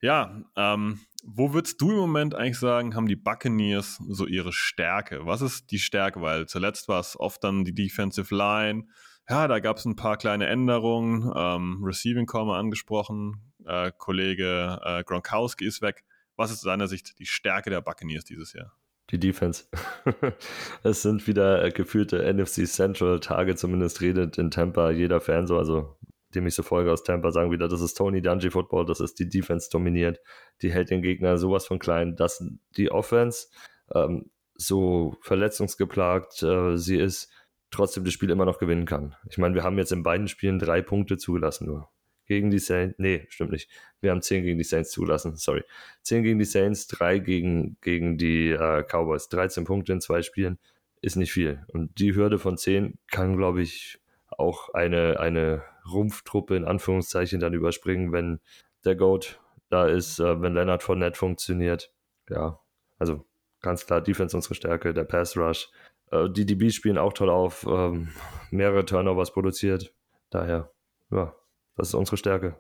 Ja, 0.01 0.43
ähm, 0.55 0.99
wo 1.23 1.53
würdest 1.53 1.79
du 1.79 1.91
im 1.91 1.97
Moment 1.97 2.33
eigentlich 2.33 2.57
sagen, 2.57 2.95
haben 2.95 3.07
die 3.07 3.15
Buccaneers 3.15 4.01
so 4.09 4.25
ihre 4.25 4.51
Stärke? 4.51 5.25
Was 5.25 5.41
ist 5.41 5.69
die 5.69 5.77
Stärke? 5.77 6.21
Weil 6.21 6.47
zuletzt 6.47 6.87
war 6.87 6.99
es 6.99 7.19
oft 7.19 7.43
dann 7.43 7.63
die 7.63 7.75
Defensive 7.75 8.33
Line, 8.33 8.87
ja, 9.31 9.47
da 9.47 9.59
gab 9.59 9.77
es 9.77 9.85
ein 9.85 9.95
paar 9.95 10.17
kleine 10.17 10.47
Änderungen. 10.47 11.31
Ähm, 11.35 11.81
Receiving 11.83 12.25
Core 12.25 12.57
angesprochen. 12.57 13.53
Äh, 13.65 13.91
Kollege 13.97 14.79
äh, 14.83 15.03
Gronkowski 15.05 15.65
ist 15.65 15.81
weg. 15.81 16.03
Was 16.35 16.51
ist 16.51 16.57
aus 16.57 16.63
deiner 16.63 16.87
Sicht 16.87 17.17
die 17.17 17.25
Stärke 17.25 17.69
der 17.69 17.79
Buccaneers 17.81 18.25
dieses 18.25 18.51
Jahr? 18.51 18.73
Die 19.09 19.19
Defense. 19.19 19.65
es 20.83 21.01
sind 21.01 21.27
wieder 21.27 21.63
äh, 21.63 21.71
gefühlte 21.71 22.21
NFC 22.33 22.67
Central 22.67 23.21
Tage, 23.21 23.55
zumindest 23.55 24.01
redet 24.01 24.37
in 24.37 24.51
Tampa 24.51 24.91
jeder 24.91 25.21
Fan 25.21 25.47
so, 25.47 25.57
also 25.57 25.97
dem 26.35 26.45
ich 26.47 26.55
so 26.55 26.63
folge 26.63 26.91
aus 26.91 27.03
Tampa, 27.03 27.31
sagen 27.31 27.51
wieder, 27.51 27.69
das 27.69 27.81
ist 27.81 27.93
Tony 27.93 28.21
Dungy 28.21 28.51
Football, 28.51 28.85
das 28.85 28.99
ist 28.99 29.17
die 29.19 29.29
Defense 29.29 29.69
dominiert, 29.69 30.19
die 30.61 30.71
hält 30.71 30.89
den 30.89 31.01
Gegner 31.01 31.37
sowas 31.37 31.67
von 31.67 31.79
klein, 31.79 32.15
dass 32.17 32.43
die 32.75 32.91
Offense 32.91 33.47
ähm, 33.93 34.29
so 34.55 35.15
verletzungsgeplagt 35.21 36.43
äh, 36.43 36.77
sie 36.77 36.97
ist, 36.97 37.29
trotzdem 37.71 38.03
das 38.03 38.13
Spiel 38.13 38.29
immer 38.29 38.45
noch 38.45 38.59
gewinnen 38.59 38.85
kann. 38.85 39.15
Ich 39.29 39.37
meine, 39.37 39.55
wir 39.55 39.63
haben 39.63 39.77
jetzt 39.77 39.91
in 39.91 40.03
beiden 40.03 40.27
Spielen 40.27 40.59
drei 40.59 40.81
Punkte 40.81 41.17
zugelassen 41.17 41.67
nur. 41.67 41.89
Gegen 42.25 42.51
die 42.51 42.59
Saints, 42.59 42.95
nee, 42.97 43.25
stimmt 43.29 43.51
nicht. 43.51 43.69
Wir 43.99 44.11
haben 44.11 44.21
zehn 44.21 44.43
gegen 44.43 44.57
die 44.57 44.63
Saints 44.63 44.91
zugelassen, 44.91 45.35
sorry. 45.35 45.63
Zehn 46.01 46.23
gegen 46.23 46.39
die 46.39 46.45
Saints, 46.45 46.87
drei 46.87 47.19
gegen, 47.19 47.77
gegen 47.81 48.17
die 48.17 48.51
äh, 48.51 48.83
Cowboys. 48.83 49.27
13 49.29 49.65
Punkte 49.65 49.93
in 49.93 50.01
zwei 50.01 50.21
Spielen 50.21 50.59
ist 51.01 51.15
nicht 51.15 51.33
viel. 51.33 51.65
Und 51.67 51.99
die 51.99 52.15
Hürde 52.15 52.39
von 52.39 52.57
zehn 52.57 52.99
kann, 53.09 53.35
glaube 53.35 53.61
ich, 53.61 53.99
auch 54.29 54.69
eine, 54.73 55.19
eine 55.19 55.63
Rumpftruppe 55.91 56.55
in 56.55 56.65
Anführungszeichen 56.65 57.39
dann 57.39 57.53
überspringen, 57.53 58.11
wenn 58.13 58.39
der 58.85 58.95
Goat 58.95 59.39
da 59.69 59.87
ist, 59.87 60.19
äh, 60.19 60.41
wenn 60.41 60.53
Leonard 60.53 60.83
von 60.83 60.99
Net 60.99 61.17
funktioniert. 61.17 61.91
Ja, 62.29 62.59
also 62.97 63.25
ganz 63.61 63.85
klar, 63.85 64.01
Defense 64.01 64.35
unsere 64.35 64.55
Stärke, 64.55 64.93
der 64.93 65.03
Pass 65.03 65.35
Rush. 65.37 65.69
Äh, 66.11 66.29
die 66.29 66.45
DBs 66.45 66.75
spielen 66.75 66.97
auch 66.97 67.13
toll 67.13 67.29
auf, 67.29 67.65
ähm, 67.67 68.09
mehrere 68.51 68.85
Turnovers 68.85 69.31
produziert. 69.31 69.93
Daher, 70.29 70.71
ja, 71.11 71.33
das 71.75 71.89
ist 71.89 71.93
unsere 71.93 72.17
Stärke. 72.17 72.55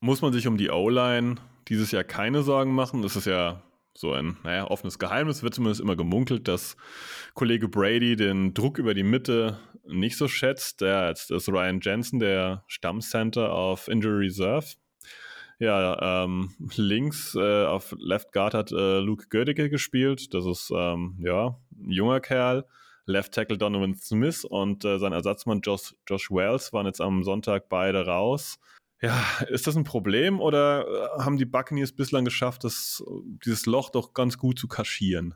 Muss 0.00 0.22
man 0.22 0.32
sich 0.32 0.46
um 0.46 0.56
die 0.56 0.70
O-Line 0.70 1.36
dieses 1.68 1.90
Jahr 1.90 2.04
keine 2.04 2.42
Sorgen 2.42 2.74
machen? 2.74 3.02
Das 3.02 3.16
ist 3.16 3.26
ja 3.26 3.62
so 3.94 4.12
ein, 4.12 4.38
naja, 4.44 4.70
offenes 4.70 4.98
Geheimnis, 4.98 5.42
wird 5.42 5.54
zumindest 5.54 5.80
immer 5.80 5.96
gemunkelt, 5.96 6.48
dass 6.48 6.76
Kollege 7.34 7.68
Brady 7.68 8.16
den 8.16 8.54
Druck 8.54 8.78
über 8.78 8.94
die 8.94 9.02
Mitte 9.02 9.58
nicht 9.84 10.16
so 10.16 10.28
schätzt. 10.28 10.80
Ja, 10.80 11.08
jetzt 11.08 11.30
ist 11.30 11.48
Ryan 11.48 11.80
Jensen, 11.82 12.18
der 12.18 12.64
Stammcenter 12.66 13.52
auf 13.52 13.88
Injury 13.88 14.26
Reserve. 14.26 14.66
Ja, 15.60 16.24
ähm, 16.24 16.54
links 16.76 17.36
äh, 17.36 17.66
auf 17.66 17.94
Left 17.98 18.32
Guard 18.32 18.54
hat 18.54 18.72
äh, 18.72 18.98
Luke 18.98 19.26
Gödicke 19.28 19.70
gespielt. 19.70 20.34
Das 20.34 20.46
ist, 20.46 20.72
ähm, 20.74 21.16
ja, 21.20 21.58
ein 21.78 21.90
junger 21.90 22.20
Kerl. 22.20 22.66
Left 23.06 23.34
Tackle 23.34 23.58
Donovan 23.58 23.94
Smith 23.94 24.44
und 24.44 24.84
äh, 24.84 24.98
sein 24.98 25.12
Ersatzmann 25.12 25.60
Josh, 25.62 25.94
Josh 26.08 26.30
Wells 26.30 26.72
waren 26.72 26.86
jetzt 26.86 27.00
am 27.00 27.24
Sonntag 27.24 27.68
beide 27.68 28.06
raus. 28.06 28.58
Ja, 29.02 29.18
ist 29.48 29.66
das 29.66 29.76
ein 29.76 29.84
Problem 29.84 30.40
oder 30.40 30.86
äh, 30.86 31.22
haben 31.22 31.36
die 31.36 31.46
Buccaneers 31.46 31.92
bislang 31.92 32.24
geschafft, 32.24 32.64
das, 32.64 33.02
dieses 33.44 33.66
Loch 33.66 33.90
doch 33.90 34.14
ganz 34.14 34.38
gut 34.38 34.58
zu 34.58 34.68
kaschieren? 34.68 35.34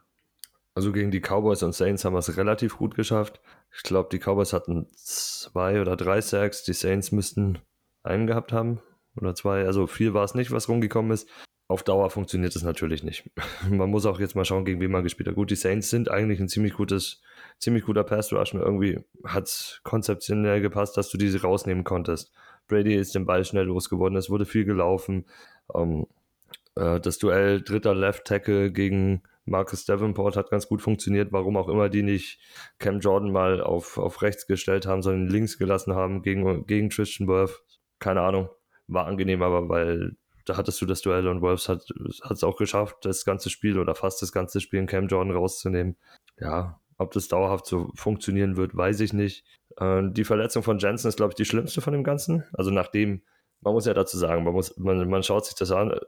Also 0.75 0.93
gegen 0.93 1.11
die 1.11 1.21
Cowboys 1.21 1.63
und 1.63 1.75
Saints 1.75 2.05
haben 2.05 2.15
wir 2.15 2.19
es 2.19 2.37
relativ 2.37 2.77
gut 2.77 2.95
geschafft. 2.95 3.41
Ich 3.75 3.83
glaube, 3.83 4.09
die 4.13 4.19
Cowboys 4.19 4.53
hatten 4.53 4.87
zwei 4.95 5.81
oder 5.81 5.97
drei 5.97 6.21
Sacks, 6.21 6.63
die 6.63 6.75
Saints 6.75 7.13
müssten 7.13 7.59
einen 8.03 8.27
gehabt 8.27 8.53
haben 8.53 8.81
oder 9.17 9.35
zwei. 9.35 9.65
Also 9.65 9.87
viel 9.87 10.15
war 10.15 10.25
es 10.25 10.35
nicht, 10.35 10.51
was 10.51 10.69
rumgekommen 10.69 11.13
ist. 11.13 11.29
Auf 11.67 11.83
Dauer 11.83 12.11
funktioniert 12.11 12.55
es 12.55 12.63
natürlich 12.63 13.03
nicht. 13.03 13.31
Man 13.71 13.91
muss 13.91 14.07
auch 14.07 14.21
jetzt 14.21 14.37
mal 14.37 14.45
schauen, 14.45 14.65
gegen 14.65 14.81
wen 14.81 14.91
man 14.91 15.03
gespielt 15.03 15.29
hat. 15.29 15.35
Gut, 15.35 15.51
die 15.51 15.57
Saints 15.57 15.89
sind 15.89 16.11
eigentlich 16.11 16.41
ein 16.41 16.49
ziemlich 16.49 16.75
gutes, 16.75 17.23
ziemlich 17.59 17.85
guter 17.85 18.05
Pass 18.05 18.33
Rush. 18.33 18.53
Und 18.53 18.61
irgendwie 18.61 19.01
hat 19.25 19.45
es 19.45 19.81
konzeptionell 19.83 20.61
gepasst, 20.61 20.97
dass 20.97 21.09
du 21.09 21.17
diese 21.17 21.41
rausnehmen 21.41 21.85
konntest. 21.85 22.33
Brady 22.69 22.95
ist 22.95 23.15
den 23.15 23.27
Ball 23.27 23.45
schnell 23.45 23.65
losgeworden, 23.65 24.17
es 24.17 24.31
wurde 24.31 24.47
viel 24.47 24.65
gelaufen. 24.65 25.27
Ähm, 25.75 26.07
äh, 26.77 27.01
das 27.01 27.19
Duell 27.19 27.63
dritter 27.63 27.95
Left 27.95 28.25
Tackle 28.25 28.71
gegen 28.71 29.23
Marcus 29.47 29.85
Davenport 29.85 30.37
hat 30.37 30.51
ganz 30.51 30.69
gut 30.69 30.81
funktioniert, 30.81 31.33
warum 31.33 31.57
auch 31.57 31.69
immer 31.69 31.89
die 31.89 32.03
nicht 32.03 32.41
Cam 32.79 33.01
Jordan 33.01 33.31
mal 33.31 33.61
auf, 33.61 33.99
auf 33.99 34.23
rechts 34.23 34.47
gestellt 34.47 34.87
haben, 34.87 35.03
sondern 35.03 35.29
links 35.29 35.59
gelassen 35.59 35.95
haben 35.95 36.23
gegen, 36.23 36.67
gegen 36.67 36.89
Christian 36.89 37.29
Worth. 37.29 37.63
Keine 37.99 38.23
Ahnung, 38.23 38.49
war 38.87 39.07
angenehm, 39.07 39.43
aber 39.43 39.69
weil 39.69 40.17
da 40.45 40.57
hattest 40.57 40.81
du 40.81 40.87
das 40.87 41.01
Duell 41.01 41.27
und 41.27 41.41
Wolves 41.41 41.69
hat 41.69 41.87
es 42.31 42.45
auch 42.45 42.57
geschafft, 42.57 42.99
das 43.03 43.25
ganze 43.25 43.49
Spiel 43.49 43.79
oder 43.79 43.95
fast 43.95 44.21
das 44.21 44.33
ganze 44.33 44.61
Spiel 44.61 44.81
in 44.81 44.87
Cam 44.87 45.09
Jordan 45.09 45.35
rauszunehmen. 45.35 45.97
Ja, 46.39 46.81
ob 46.99 47.13
das 47.13 47.29
dauerhaft 47.29 47.67
so 47.67 47.91
funktionieren 47.95 48.57
wird, 48.57 48.77
weiß 48.77 49.01
ich 49.01 49.13
nicht. 49.13 49.45
Äh, 49.79 50.03
die 50.11 50.25
Verletzung 50.25 50.63
von 50.63 50.79
Jensen 50.79 51.09
ist, 51.09 51.17
glaube 51.17 51.33
ich, 51.33 51.37
die 51.37 51.45
schlimmste 51.45 51.81
von 51.81 51.93
dem 51.93 52.05
Ganzen. 52.05 52.45
Also 52.53 52.71
nachdem, 52.71 53.23
man 53.61 53.73
muss 53.73 53.87
ja 53.87 53.95
dazu 53.95 54.19
sagen, 54.19 54.45
man, 54.45 54.53
muss, 54.53 54.77
man, 54.77 55.09
man 55.09 55.23
schaut 55.23 55.47
sich 55.47 55.55
das 55.55 55.73
an, 55.73 55.99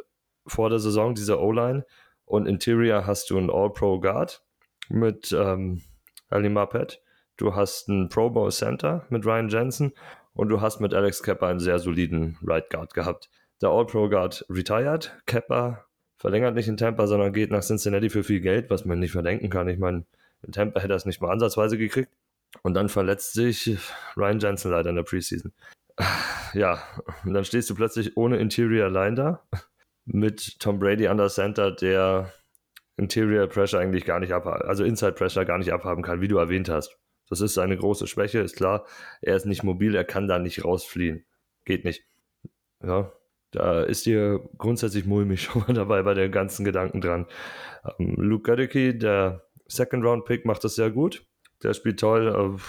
vor 0.47 0.71
der 0.71 0.78
Saison, 0.78 1.14
diese 1.14 1.40
O-Line 1.40 1.85
und 2.25 2.47
Interior 2.47 3.06
hast 3.06 3.30
du 3.30 3.38
einen 3.38 3.50
All-Pro 3.50 4.00
Guard 4.00 4.45
mit 4.88 5.33
ähm, 5.33 5.83
Ali 6.28 6.49
Marpet. 6.49 7.02
Du 7.37 7.54
hast 7.54 7.88
einen 7.88 8.09
Pro 8.09 8.30
Bowl 8.30 8.50
Center 8.50 9.06
mit 9.11 9.26
Ryan 9.26 9.49
Jensen 9.49 9.92
und 10.36 10.48
du 10.48 10.60
hast 10.60 10.80
mit 10.80 10.94
Alex 10.94 11.22
Kepper 11.22 11.46
einen 11.46 11.60
sehr 11.60 11.78
soliden 11.78 12.38
Right 12.42 12.70
Guard 12.70 12.94
gehabt. 12.94 13.30
Der 13.62 13.70
All-Pro 13.70 14.08
Guard 14.08 14.44
retired. 14.50 15.16
Kepper 15.26 15.86
verlängert 16.18 16.54
nicht 16.54 16.68
in 16.68 16.76
Tampa, 16.76 17.06
sondern 17.06 17.32
geht 17.32 17.50
nach 17.50 17.62
Cincinnati 17.62 18.10
für 18.10 18.22
viel 18.22 18.40
Geld, 18.40 18.70
was 18.70 18.84
man 18.84 18.98
nicht 18.98 19.12
verdenken 19.12 19.48
kann. 19.48 19.68
Ich 19.68 19.78
meine, 19.78 20.04
in 20.42 20.52
Tampa 20.52 20.80
hätte 20.80 20.92
er 20.92 20.96
es 20.96 21.06
nicht 21.06 21.20
mal 21.20 21.32
ansatzweise 21.32 21.78
gekriegt. 21.78 22.10
Und 22.62 22.74
dann 22.74 22.88
verletzt 22.88 23.32
sich 23.32 23.76
Ryan 24.16 24.38
Jensen 24.38 24.70
leider 24.70 24.90
in 24.90 24.96
der 24.96 25.02
Preseason. 25.02 25.52
Ja, 26.52 26.82
und 27.24 27.34
dann 27.34 27.44
stehst 27.44 27.68
du 27.70 27.74
plötzlich 27.74 28.16
ohne 28.16 28.36
Interior 28.36 28.86
allein 28.86 29.16
da. 29.16 29.42
Mit 30.04 30.60
Tom 30.60 30.78
Brady 30.78 31.08
an 31.08 31.16
der 31.16 31.28
Center, 31.28 31.72
der 31.72 32.32
Interior 32.96 33.46
Pressure 33.46 33.80
eigentlich 33.80 34.04
gar 34.04 34.20
nicht 34.20 34.32
abhaben, 34.32 34.68
also 34.68 34.84
Inside 34.84 35.12
Pressure 35.12 35.44
gar 35.44 35.58
nicht 35.58 35.72
abhaben 35.72 36.02
kann, 36.02 36.20
wie 36.20 36.28
du 36.28 36.38
erwähnt 36.38 36.68
hast. 36.68 36.98
Das 37.28 37.40
ist 37.40 37.54
seine 37.54 37.76
große 37.76 38.06
Schwäche, 38.06 38.40
ist 38.40 38.56
klar. 38.56 38.87
Er 39.21 39.37
ist 39.37 39.47
nicht 39.47 39.62
mobil, 39.62 39.95
er 39.95 40.04
kann 40.04 40.28
da 40.28 40.38
nicht 40.38 40.64
rausfliehen. 40.64 41.25
Geht 41.64 41.85
nicht. 41.85 42.04
Ja, 42.83 43.12
da 43.50 43.83
ist 43.83 44.06
dir 44.06 44.49
grundsätzlich 44.59 45.06
mulmig 45.06 45.42
schon 45.42 45.62
mal 45.66 45.75
dabei 45.75 46.02
bei 46.02 46.14
den 46.14 46.30
ganzen 46.30 46.64
Gedanken 46.64 47.00
dran. 47.00 47.26
Ähm, 47.99 48.14
Luke 48.16 48.45
Gödecke, 48.45 48.95
der 48.95 49.42
Second 49.66 50.04
Round 50.04 50.25
Pick, 50.25 50.45
macht 50.45 50.62
das 50.64 50.76
sehr 50.76 50.90
gut. 50.90 51.26
Der 51.62 51.75
spielt 51.75 52.00
toll. 52.00 52.28
Äh, 52.28 52.61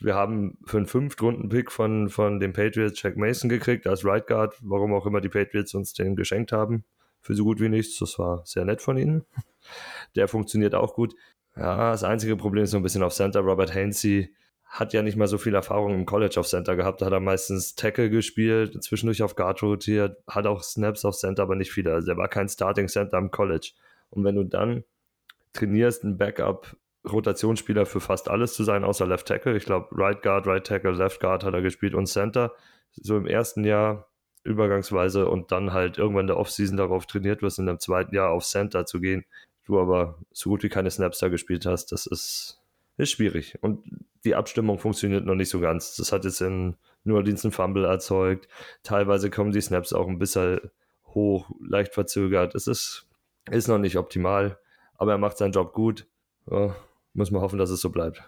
wir 0.00 0.14
haben 0.14 0.58
für 0.66 0.76
einen 0.76 0.86
Fünft-Runden-Pick 0.86 1.72
von, 1.72 2.10
von 2.10 2.38
den 2.38 2.52
Patriots 2.52 3.00
Jack 3.00 3.16
Mason 3.16 3.48
gekriegt 3.48 3.86
als 3.86 4.04
Right 4.04 4.26
Guard, 4.26 4.54
warum 4.60 4.92
auch 4.92 5.06
immer 5.06 5.22
die 5.22 5.30
Patriots 5.30 5.74
uns 5.74 5.94
den 5.94 6.16
geschenkt 6.16 6.52
haben. 6.52 6.84
Für 7.22 7.34
so 7.34 7.44
gut 7.44 7.60
wie 7.60 7.70
nichts. 7.70 7.98
Das 7.98 8.18
war 8.18 8.44
sehr 8.44 8.64
nett 8.64 8.82
von 8.82 8.98
ihnen. 8.98 9.24
Der 10.14 10.28
funktioniert 10.28 10.74
auch 10.74 10.94
gut. 10.94 11.14
Ja, 11.56 11.90
das 11.92 12.04
einzige 12.04 12.36
Problem 12.36 12.64
ist 12.64 12.72
so 12.72 12.76
ein 12.76 12.82
bisschen 12.82 13.02
auf 13.02 13.14
Center. 13.14 13.40
Robert 13.40 13.74
Hainsey 13.74 14.34
hat 14.64 14.92
ja 14.92 15.02
nicht 15.02 15.16
mal 15.16 15.26
so 15.26 15.38
viel 15.38 15.54
Erfahrung 15.54 15.94
im 15.94 16.04
College 16.04 16.38
auf 16.38 16.46
Center 16.46 16.76
gehabt. 16.76 17.00
Da 17.00 17.06
hat 17.06 17.12
er 17.12 17.20
meistens 17.20 17.74
Tackle 17.76 18.10
gespielt, 18.10 18.82
zwischendurch 18.82 19.22
auf 19.22 19.36
Guard 19.36 19.62
rotiert, 19.62 20.18
hat 20.28 20.46
auch 20.46 20.62
Snaps 20.62 21.04
auf 21.04 21.16
Center, 21.16 21.42
aber 21.42 21.56
nicht 21.56 21.72
viele. 21.72 21.94
Also 21.94 22.10
er 22.10 22.18
war 22.18 22.28
kein 22.28 22.48
Starting 22.48 22.88
Center 22.88 23.16
im 23.16 23.30
College. 23.30 23.72
Und 24.10 24.24
wenn 24.24 24.34
du 24.34 24.44
dann 24.44 24.84
trainierst, 25.54 26.04
einen 26.04 26.18
Backup 26.18 26.76
Rotationsspieler 27.10 27.86
für 27.86 28.00
fast 28.00 28.28
alles 28.28 28.54
zu 28.54 28.64
sein, 28.64 28.84
außer 28.84 29.06
Left 29.06 29.26
Tackle. 29.28 29.56
Ich 29.56 29.64
glaube, 29.64 29.88
Right 29.92 30.20
Guard, 30.22 30.46
Right 30.46 30.66
Tackle, 30.66 30.92
Left 30.92 31.20
Guard 31.20 31.44
hat 31.44 31.54
er 31.54 31.62
gespielt 31.62 31.94
und 31.94 32.06
Center. 32.06 32.52
So 32.92 33.16
im 33.16 33.26
ersten 33.26 33.64
Jahr 33.64 34.08
übergangsweise 34.42 35.28
und 35.28 35.52
dann 35.52 35.72
halt 35.72 35.98
irgendwann 35.98 36.22
in 36.22 36.28
der 36.28 36.36
Offseason 36.36 36.76
darauf 36.76 37.06
trainiert 37.06 37.42
wirst, 37.42 37.58
in 37.58 37.66
dem 37.66 37.78
zweiten 37.78 38.14
Jahr 38.14 38.30
auf 38.30 38.44
Center 38.44 38.84
zu 38.84 39.00
gehen 39.00 39.24
du 39.66 39.80
aber 39.80 40.18
so 40.32 40.50
gut 40.50 40.62
wie 40.62 40.68
keine 40.68 40.90
Snaps 40.90 41.18
da 41.18 41.28
gespielt 41.28 41.66
hast, 41.66 41.92
das 41.92 42.06
ist, 42.06 42.60
ist 42.96 43.10
schwierig. 43.10 43.58
Und 43.60 43.84
die 44.24 44.34
Abstimmung 44.34 44.78
funktioniert 44.78 45.24
noch 45.24 45.34
nicht 45.34 45.50
so 45.50 45.60
ganz. 45.60 45.96
Das 45.96 46.12
hat 46.12 46.24
jetzt 46.24 46.40
in 46.40 46.76
New 47.04 47.16
Orleans 47.16 47.44
einen 47.44 47.52
Fumble 47.52 47.84
erzeugt. 47.84 48.48
Teilweise 48.82 49.30
kommen 49.30 49.52
die 49.52 49.60
Snaps 49.60 49.92
auch 49.92 50.08
ein 50.08 50.18
bisschen 50.18 50.60
hoch, 51.08 51.50
leicht 51.60 51.94
verzögert. 51.94 52.54
Es 52.54 52.66
ist, 52.66 53.06
ist 53.50 53.68
noch 53.68 53.78
nicht 53.78 53.96
optimal, 53.96 54.58
aber 54.94 55.12
er 55.12 55.18
macht 55.18 55.38
seinen 55.38 55.52
Job 55.52 55.72
gut. 55.72 56.06
Ja, 56.50 56.74
muss 57.12 57.30
man 57.30 57.42
hoffen, 57.42 57.58
dass 57.58 57.70
es 57.70 57.80
so 57.80 57.90
bleibt. 57.90 58.22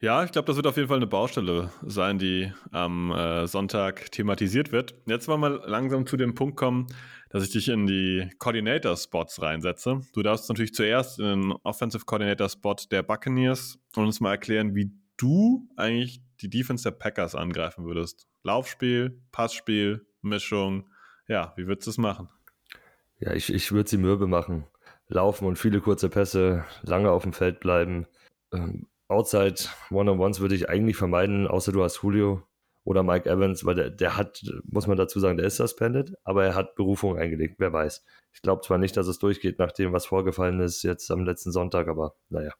Ja, 0.00 0.22
ich 0.22 0.30
glaube, 0.30 0.46
das 0.46 0.54
wird 0.54 0.68
auf 0.68 0.76
jeden 0.76 0.86
Fall 0.86 0.98
eine 0.98 1.08
Baustelle 1.08 1.72
sein, 1.82 2.18
die 2.18 2.52
am 2.70 3.10
äh, 3.10 3.48
Sonntag 3.48 4.12
thematisiert 4.12 4.70
wird. 4.70 4.94
Jetzt 5.06 5.26
wollen 5.26 5.40
wir 5.40 5.66
langsam 5.66 6.06
zu 6.06 6.16
dem 6.16 6.36
Punkt 6.36 6.56
kommen, 6.56 6.86
dass 7.30 7.42
ich 7.42 7.50
dich 7.50 7.68
in 7.68 7.88
die 7.88 8.30
Coordinator-Spots 8.38 9.42
reinsetze. 9.42 10.02
Du 10.14 10.22
darfst 10.22 10.48
natürlich 10.48 10.72
zuerst 10.72 11.18
in 11.18 11.24
den 11.24 11.52
Offensive 11.64 12.04
Coordinator-Spot 12.04 12.76
der 12.92 13.02
Buccaneers 13.02 13.80
und 13.96 14.04
uns 14.04 14.20
mal 14.20 14.30
erklären, 14.30 14.76
wie 14.76 14.92
du 15.16 15.68
eigentlich 15.76 16.22
die 16.42 16.48
Defense 16.48 16.84
der 16.84 16.96
Packers 16.96 17.34
angreifen 17.34 17.84
würdest. 17.84 18.28
Laufspiel, 18.44 19.20
Passspiel, 19.32 20.06
Mischung. 20.22 20.88
Ja, 21.26 21.54
wie 21.56 21.66
würdest 21.66 21.88
du 21.88 21.90
es 21.90 21.98
machen? 21.98 22.28
Ja, 23.18 23.32
ich, 23.32 23.52
ich 23.52 23.72
würde 23.72 23.90
sie 23.90 23.98
mürbe 23.98 24.28
machen. 24.28 24.64
Laufen 25.08 25.44
und 25.44 25.58
viele 25.58 25.80
kurze 25.80 26.08
Pässe, 26.08 26.64
lange 26.82 27.10
auf 27.10 27.24
dem 27.24 27.32
Feld 27.32 27.58
bleiben. 27.58 28.06
Ähm, 28.52 28.86
Outside 29.08 29.56
One-on-Ones 29.90 30.40
würde 30.40 30.54
ich 30.54 30.68
eigentlich 30.68 30.96
vermeiden, 30.96 31.46
außer 31.46 31.72
du 31.72 31.82
hast 31.82 32.02
Julio 32.02 32.42
oder 32.84 33.02
Mike 33.02 33.28
Evans, 33.28 33.64
weil 33.64 33.74
der, 33.74 33.90
der 33.90 34.16
hat, 34.16 34.42
muss 34.64 34.86
man 34.86 34.96
dazu 34.96 35.20
sagen, 35.20 35.36
der 35.36 35.46
ist 35.46 35.56
suspended, 35.56 36.14
aber 36.24 36.44
er 36.44 36.54
hat 36.54 36.74
Berufung 36.74 37.18
eingelegt, 37.18 37.56
wer 37.58 37.72
weiß. 37.72 38.04
Ich 38.32 38.42
glaube 38.42 38.62
zwar 38.62 38.78
nicht, 38.78 38.96
dass 38.96 39.06
es 39.06 39.18
durchgeht 39.18 39.58
nach 39.58 39.72
dem, 39.72 39.92
was 39.92 40.06
vorgefallen 40.06 40.60
ist 40.60 40.82
jetzt 40.82 41.10
am 41.10 41.24
letzten 41.24 41.52
Sonntag, 41.52 41.88
aber 41.88 42.14
naja, 42.28 42.52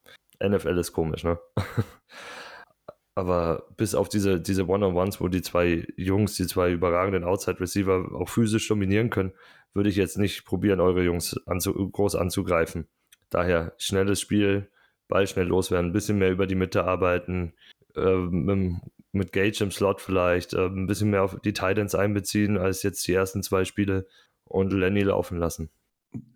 NFL 0.42 0.78
ist 0.78 0.92
komisch, 0.92 1.24
ne? 1.24 1.38
aber 3.14 3.66
bis 3.76 3.94
auf 3.94 4.08
diese, 4.08 4.40
diese 4.40 4.68
One-on-Ones, 4.68 5.20
wo 5.20 5.28
die 5.28 5.42
zwei 5.42 5.86
Jungs, 5.96 6.36
die 6.36 6.46
zwei 6.46 6.72
überragenden 6.72 7.24
Outside-Receiver 7.24 8.12
auch 8.14 8.28
physisch 8.28 8.68
dominieren 8.68 9.10
können, 9.10 9.32
würde 9.74 9.88
ich 9.88 9.96
jetzt 9.96 10.18
nicht 10.18 10.44
probieren, 10.44 10.80
eure 10.80 11.02
Jungs 11.02 11.36
anzu 11.46 11.72
groß 11.90 12.16
anzugreifen. 12.16 12.86
Daher 13.30 13.74
schnelles 13.78 14.20
Spiel, 14.20 14.70
Ball 15.08 15.26
schnell 15.26 15.46
loswerden, 15.46 15.90
ein 15.90 15.92
bisschen 15.92 16.18
mehr 16.18 16.30
über 16.30 16.46
die 16.46 16.54
Mitte 16.54 16.84
arbeiten, 16.84 17.54
äh, 17.96 18.16
mit, 18.16 19.32
Gage 19.32 19.64
im 19.64 19.70
Slot 19.70 20.00
vielleicht 20.00 20.54
äh, 20.54 20.66
ein 20.66 20.86
bisschen 20.86 21.10
mehr 21.10 21.24
auf 21.24 21.40
die 21.40 21.52
Titans 21.52 21.94
einbeziehen 21.94 22.56
als 22.58 22.82
jetzt 22.82 23.06
die 23.08 23.14
ersten 23.14 23.42
zwei 23.42 23.64
Spiele 23.64 24.06
und 24.44 24.72
Lenny 24.72 25.02
laufen 25.02 25.38
lassen. 25.38 25.70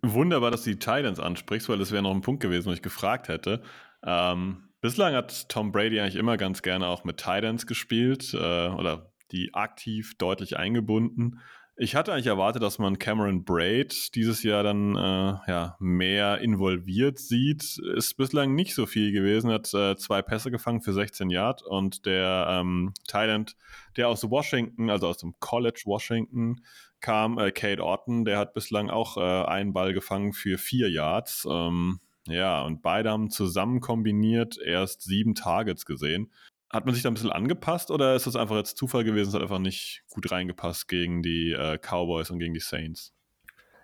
Wunderbar, 0.01 0.51
dass 0.51 0.63
du 0.63 0.71
die 0.71 0.79
Titans 0.79 1.19
ansprichst, 1.19 1.69
weil 1.69 1.79
das 1.79 1.91
wäre 1.91 2.03
noch 2.03 2.13
ein 2.13 2.21
Punkt 2.21 2.41
gewesen, 2.41 2.67
wo 2.67 2.73
ich 2.73 2.81
gefragt 2.81 3.27
hätte. 3.27 3.61
Ähm, 4.05 4.69
bislang 4.81 5.15
hat 5.15 5.49
Tom 5.49 5.71
Brady 5.71 5.99
eigentlich 5.99 6.15
immer 6.15 6.37
ganz 6.37 6.61
gerne 6.61 6.87
auch 6.87 7.03
mit 7.03 7.17
Titans 7.17 7.65
gespielt 7.65 8.33
äh, 8.33 8.67
oder 8.67 9.13
die 9.31 9.53
aktiv 9.53 10.15
deutlich 10.17 10.57
eingebunden. 10.57 11.39
Ich 11.75 11.95
hatte 11.95 12.13
eigentlich 12.13 12.27
erwartet, 12.27 12.61
dass 12.61 12.77
man 12.77 12.99
Cameron 12.99 13.45
Braid 13.45 14.13
dieses 14.13 14.43
Jahr 14.43 14.61
dann 14.61 14.95
äh, 14.95 15.37
ja, 15.47 15.75
mehr 15.79 16.37
involviert 16.37 17.17
sieht. 17.17 17.79
Ist 17.95 18.15
bislang 18.15 18.53
nicht 18.53 18.75
so 18.75 18.85
viel 18.85 19.11
gewesen, 19.11 19.49
hat 19.49 19.73
äh, 19.73 19.95
zwei 19.95 20.21
Pässe 20.21 20.51
gefangen 20.51 20.81
für 20.81 20.93
16 20.93 21.31
Yard 21.31 21.63
und 21.63 22.05
der 22.05 22.45
ähm, 22.47 22.93
Thailand, 23.07 23.55
der 23.97 24.07
aus 24.07 24.29
Washington, 24.29 24.91
also 24.91 25.07
aus 25.07 25.17
dem 25.17 25.33
College 25.39 25.81
Washington 25.85 26.61
kam, 26.99 27.39
äh, 27.39 27.51
Kate 27.51 27.83
Orton, 27.83 28.23
der 28.23 28.37
hat 28.37 28.53
bislang 28.53 28.91
auch 28.91 29.17
äh, 29.17 29.21
einen 29.21 29.73
Ball 29.73 29.93
gefangen 29.93 30.33
für 30.33 30.59
vier 30.59 30.91
Yards. 30.91 31.47
Ähm, 31.49 31.99
ja, 32.27 32.61
und 32.61 32.83
beide 32.83 33.09
haben 33.09 33.31
zusammen 33.31 33.81
kombiniert 33.81 34.59
erst 34.63 35.01
sieben 35.01 35.33
Targets 35.33 35.87
gesehen. 35.87 36.31
Hat 36.73 36.85
man 36.85 36.95
sich 36.95 37.03
da 37.03 37.09
ein 37.11 37.13
bisschen 37.13 37.31
angepasst 37.31 37.91
oder 37.91 38.15
ist 38.15 38.25
das 38.25 38.35
einfach 38.35 38.55
jetzt 38.55 38.77
Zufall 38.77 39.03
gewesen? 39.03 39.29
Es 39.29 39.35
hat 39.35 39.43
einfach 39.43 39.59
nicht 39.59 40.03
gut 40.09 40.31
reingepasst 40.31 40.87
gegen 40.87 41.21
die 41.21 41.51
äh, 41.51 41.77
Cowboys 41.77 42.31
und 42.31 42.39
gegen 42.39 42.55
die 42.55 42.59
Saints. 42.59 43.13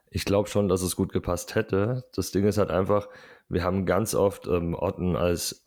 Ich 0.10 0.26
glaube 0.26 0.50
schon, 0.50 0.68
dass 0.68 0.82
es 0.82 0.96
gut 0.96 1.14
gepasst 1.14 1.54
hätte. 1.54 2.04
Das 2.16 2.32
Ding 2.32 2.48
ist 2.48 2.58
halt 2.58 2.72
einfach, 2.72 3.08
wir 3.48 3.64
haben 3.64 3.86
ganz 3.86 4.16
oft 4.16 4.48
ähm, 4.48 4.74
Otten 4.74 5.16
als, 5.16 5.64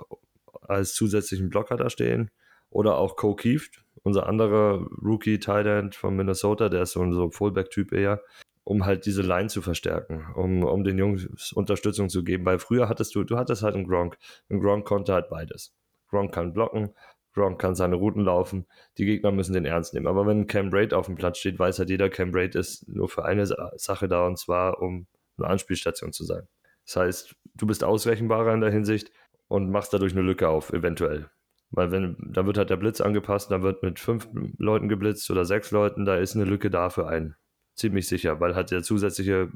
als 0.62 0.94
zusätzlichen 0.94 1.48
Blocker 1.48 1.76
da 1.76 1.90
stehen 1.90 2.32
oder 2.70 2.96
auch 2.96 3.14
Cole 3.14 3.36
Keefe, 3.36 3.70
unser 4.02 4.26
anderer 4.26 4.84
Rookie 5.00 5.38
Tight 5.38 5.94
von 5.94 6.16
Minnesota, 6.16 6.68
der 6.68 6.82
ist 6.82 6.92
so 6.92 7.02
ein 7.02 7.12
so 7.12 7.30
Fullback-Typ 7.30 7.92
eher, 7.92 8.20
um 8.64 8.84
halt 8.84 9.06
diese 9.06 9.22
Line 9.22 9.48
zu 9.48 9.62
verstärken, 9.62 10.26
um, 10.34 10.64
um 10.64 10.82
den 10.82 10.98
Jungs 10.98 11.52
Unterstützung 11.52 12.08
zu 12.08 12.24
geben. 12.24 12.44
Weil 12.44 12.58
früher 12.58 12.88
hattest 12.88 13.14
du, 13.14 13.22
du 13.22 13.36
hattest 13.36 13.62
halt 13.62 13.76
einen 13.76 13.86
Gronk. 13.86 14.18
Ein 14.48 14.58
Gronk 14.58 14.84
konnte 14.86 15.12
halt 15.12 15.28
beides. 15.28 15.72
Gronk 16.12 16.32
kann 16.32 16.52
blocken, 16.52 16.94
Gronk 17.34 17.60
kann 17.60 17.74
seine 17.74 17.96
Routen 17.96 18.24
laufen, 18.24 18.66
die 18.98 19.06
Gegner 19.06 19.32
müssen 19.32 19.54
den 19.54 19.64
ernst 19.64 19.94
nehmen. 19.94 20.06
Aber 20.06 20.26
wenn 20.26 20.46
Cam 20.46 20.70
Braid 20.70 20.92
auf 20.92 21.06
dem 21.06 21.14
Platz 21.14 21.38
steht, 21.38 21.58
weiß 21.58 21.78
halt 21.78 21.90
jeder, 21.90 22.10
Cam 22.10 22.30
Braid 22.30 22.54
ist 22.54 22.88
nur 22.88 23.08
für 23.08 23.24
eine 23.24 23.46
Sache 23.46 24.08
da 24.08 24.26
und 24.26 24.38
zwar, 24.38 24.80
um 24.80 25.06
eine 25.38 25.48
Anspielstation 25.48 26.12
zu 26.12 26.24
sein. 26.24 26.46
Das 26.84 26.96
heißt, 26.96 27.36
du 27.54 27.66
bist 27.66 27.84
ausrechenbarer 27.84 28.52
in 28.52 28.60
der 28.60 28.70
Hinsicht 28.70 29.10
und 29.48 29.70
machst 29.70 29.92
dadurch 29.92 30.12
eine 30.12 30.22
Lücke 30.22 30.48
auf, 30.48 30.72
eventuell. 30.72 31.30
Weil 31.70 31.90
wenn, 31.90 32.16
da 32.18 32.44
wird 32.44 32.58
halt 32.58 32.70
der 32.70 32.76
Blitz 32.76 33.00
angepasst, 33.00 33.50
dann 33.50 33.62
wird 33.62 33.82
mit 33.82 33.98
fünf 33.98 34.28
Leuten 34.58 34.88
geblitzt 34.88 35.30
oder 35.30 35.46
sechs 35.46 35.70
Leuten, 35.70 36.04
da 36.04 36.16
ist 36.16 36.34
eine 36.34 36.44
Lücke 36.44 36.70
da 36.70 36.90
für 36.90 37.06
einen. 37.06 37.34
Ziemlich 37.74 38.06
sicher, 38.06 38.40
weil 38.40 38.54
halt 38.54 38.70
der 38.70 38.82
zusätzliche 38.82 39.50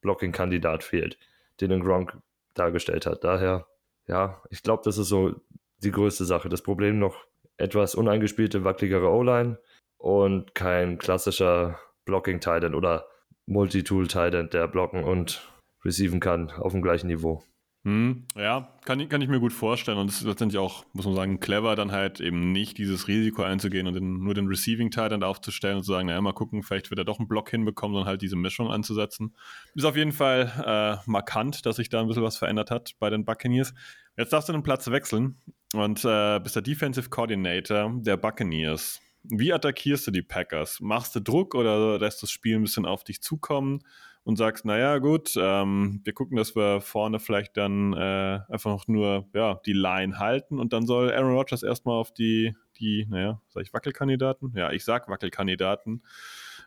Blocking-Kandidat 0.00 0.82
fehlt, 0.82 1.18
den 1.60 1.80
Gronk 1.80 2.16
dargestellt 2.54 3.04
hat. 3.04 3.22
Daher, 3.22 3.66
ja, 4.06 4.42
ich 4.48 4.62
glaube, 4.62 4.82
das 4.84 4.96
ist 4.96 5.08
so 5.08 5.34
die 5.82 5.90
größte 5.90 6.24
Sache. 6.24 6.48
Das 6.48 6.62
Problem 6.62 6.98
noch 6.98 7.24
etwas 7.56 7.94
uneingespielte, 7.94 8.64
wackeligere 8.64 9.10
O-Line 9.10 9.58
und 9.96 10.54
kein 10.54 10.98
klassischer 10.98 11.78
Blocking-Titan 12.04 12.74
oder 12.74 13.06
Multitool-Titan, 13.46 14.50
der 14.50 14.68
blocken 14.68 15.04
und 15.04 15.48
receiven 15.84 16.20
kann 16.20 16.50
auf 16.50 16.72
dem 16.72 16.82
gleichen 16.82 17.08
Niveau. 17.08 17.42
Hm, 17.84 18.26
ja, 18.36 18.76
kann, 18.84 19.08
kann 19.08 19.22
ich 19.22 19.28
mir 19.28 19.40
gut 19.40 19.52
vorstellen. 19.52 19.98
Und 19.98 20.10
es 20.10 20.16
ist 20.16 20.26
letztendlich 20.26 20.58
auch, 20.58 20.84
muss 20.92 21.06
man 21.06 21.14
sagen, 21.14 21.40
clever, 21.40 21.76
dann 21.76 21.92
halt 21.92 22.20
eben 22.20 22.52
nicht 22.52 22.76
dieses 22.76 23.08
Risiko 23.08 23.42
einzugehen 23.42 23.86
und 23.86 23.94
den, 23.94 24.18
nur 24.22 24.34
den 24.34 24.48
Receiving-Teil 24.48 25.08
dann 25.08 25.22
aufzustellen 25.22 25.78
und 25.78 25.84
zu 25.84 25.92
sagen, 25.92 26.08
naja, 26.08 26.20
mal 26.20 26.32
gucken, 26.32 26.62
vielleicht 26.62 26.90
wird 26.90 26.98
er 26.98 27.04
doch 27.04 27.18
einen 27.18 27.28
Block 27.28 27.50
hinbekommen, 27.50 27.94
sondern 27.94 28.08
halt 28.08 28.20
diese 28.20 28.36
Mischung 28.36 28.70
anzusetzen. 28.70 29.34
Ist 29.74 29.84
auf 29.84 29.96
jeden 29.96 30.12
Fall 30.12 30.52
äh, 30.66 31.10
markant, 31.10 31.64
dass 31.66 31.76
sich 31.76 31.88
da 31.88 32.00
ein 32.00 32.08
bisschen 32.08 32.24
was 32.24 32.36
verändert 32.36 32.70
hat 32.70 32.92
bei 32.98 33.10
den 33.10 33.24
Buccaneers. 33.24 33.72
Jetzt 34.16 34.32
darfst 34.32 34.48
du 34.48 34.52
den 34.52 34.64
Platz 34.64 34.90
wechseln 34.90 35.38
und 35.74 36.04
äh, 36.04 36.40
bist 36.40 36.56
der 36.56 36.62
Defensive 36.62 37.10
Coordinator 37.10 37.92
der 37.96 38.16
Buccaneers. 38.16 39.00
Wie 39.22 39.52
attackierst 39.52 40.06
du 40.06 40.10
die 40.10 40.22
Packers? 40.22 40.80
Machst 40.80 41.14
du 41.14 41.20
Druck 41.20 41.54
oder 41.54 41.98
lässt 41.98 42.22
das 42.22 42.30
Spiel 42.30 42.56
ein 42.56 42.62
bisschen 42.62 42.86
auf 42.86 43.04
dich 43.04 43.20
zukommen 43.20 43.80
und 44.24 44.36
sagst, 44.36 44.64
naja, 44.64 44.98
gut, 44.98 45.34
ähm, 45.36 46.00
wir 46.04 46.12
gucken, 46.12 46.36
dass 46.36 46.54
wir 46.54 46.80
vorne 46.80 47.18
vielleicht 47.18 47.56
dann 47.56 47.92
äh, 47.94 48.40
einfach 48.48 48.86
nur 48.86 49.28
ja, 49.34 49.60
die 49.66 49.72
Line 49.72 50.18
halten 50.18 50.58
und 50.58 50.72
dann 50.72 50.86
soll 50.86 51.12
Aaron 51.12 51.34
Rodgers 51.34 51.62
erstmal 51.62 51.98
auf 51.98 52.12
die, 52.12 52.54
die, 52.78 53.06
naja, 53.08 53.40
sag 53.48 53.62
ich 53.62 53.72
Wackelkandidaten? 53.72 54.52
Ja, 54.54 54.70
ich 54.70 54.84
sag 54.84 55.08
Wackelkandidaten, 55.08 56.02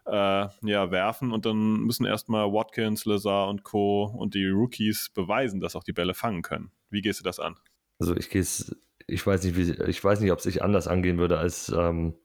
äh, 0.06 0.12
ja, 0.12 0.92
werfen 0.92 1.32
und 1.32 1.46
dann 1.46 1.82
müssen 1.82 2.06
erstmal 2.06 2.52
Watkins, 2.52 3.06
Lazar 3.06 3.48
und 3.48 3.64
Co. 3.64 4.06
und 4.06 4.34
die 4.34 4.48
Rookies 4.48 5.10
beweisen, 5.14 5.60
dass 5.60 5.76
auch 5.76 5.84
die 5.84 5.94
Bälle 5.94 6.14
fangen 6.14 6.42
können. 6.42 6.72
Wie 6.90 7.02
gehst 7.02 7.20
du 7.20 7.24
das 7.24 7.40
an? 7.40 7.58
Also 8.00 8.16
ich 8.16 8.30
gehe 8.32 8.42
es 8.42 8.76
ich 9.12 9.26
weiß 9.26 9.43
nicht, 9.43 9.58
wie, 9.58 9.71
ich 9.89 10.04
weiß 10.04 10.19
nicht, 10.21 10.32
ob 10.32 10.39
es 10.39 10.43
sich 10.43 10.63
anders 10.63 10.88
angehen 10.88 11.17
würde 11.17 11.38
als 11.38 11.69
ähm, 11.76 12.15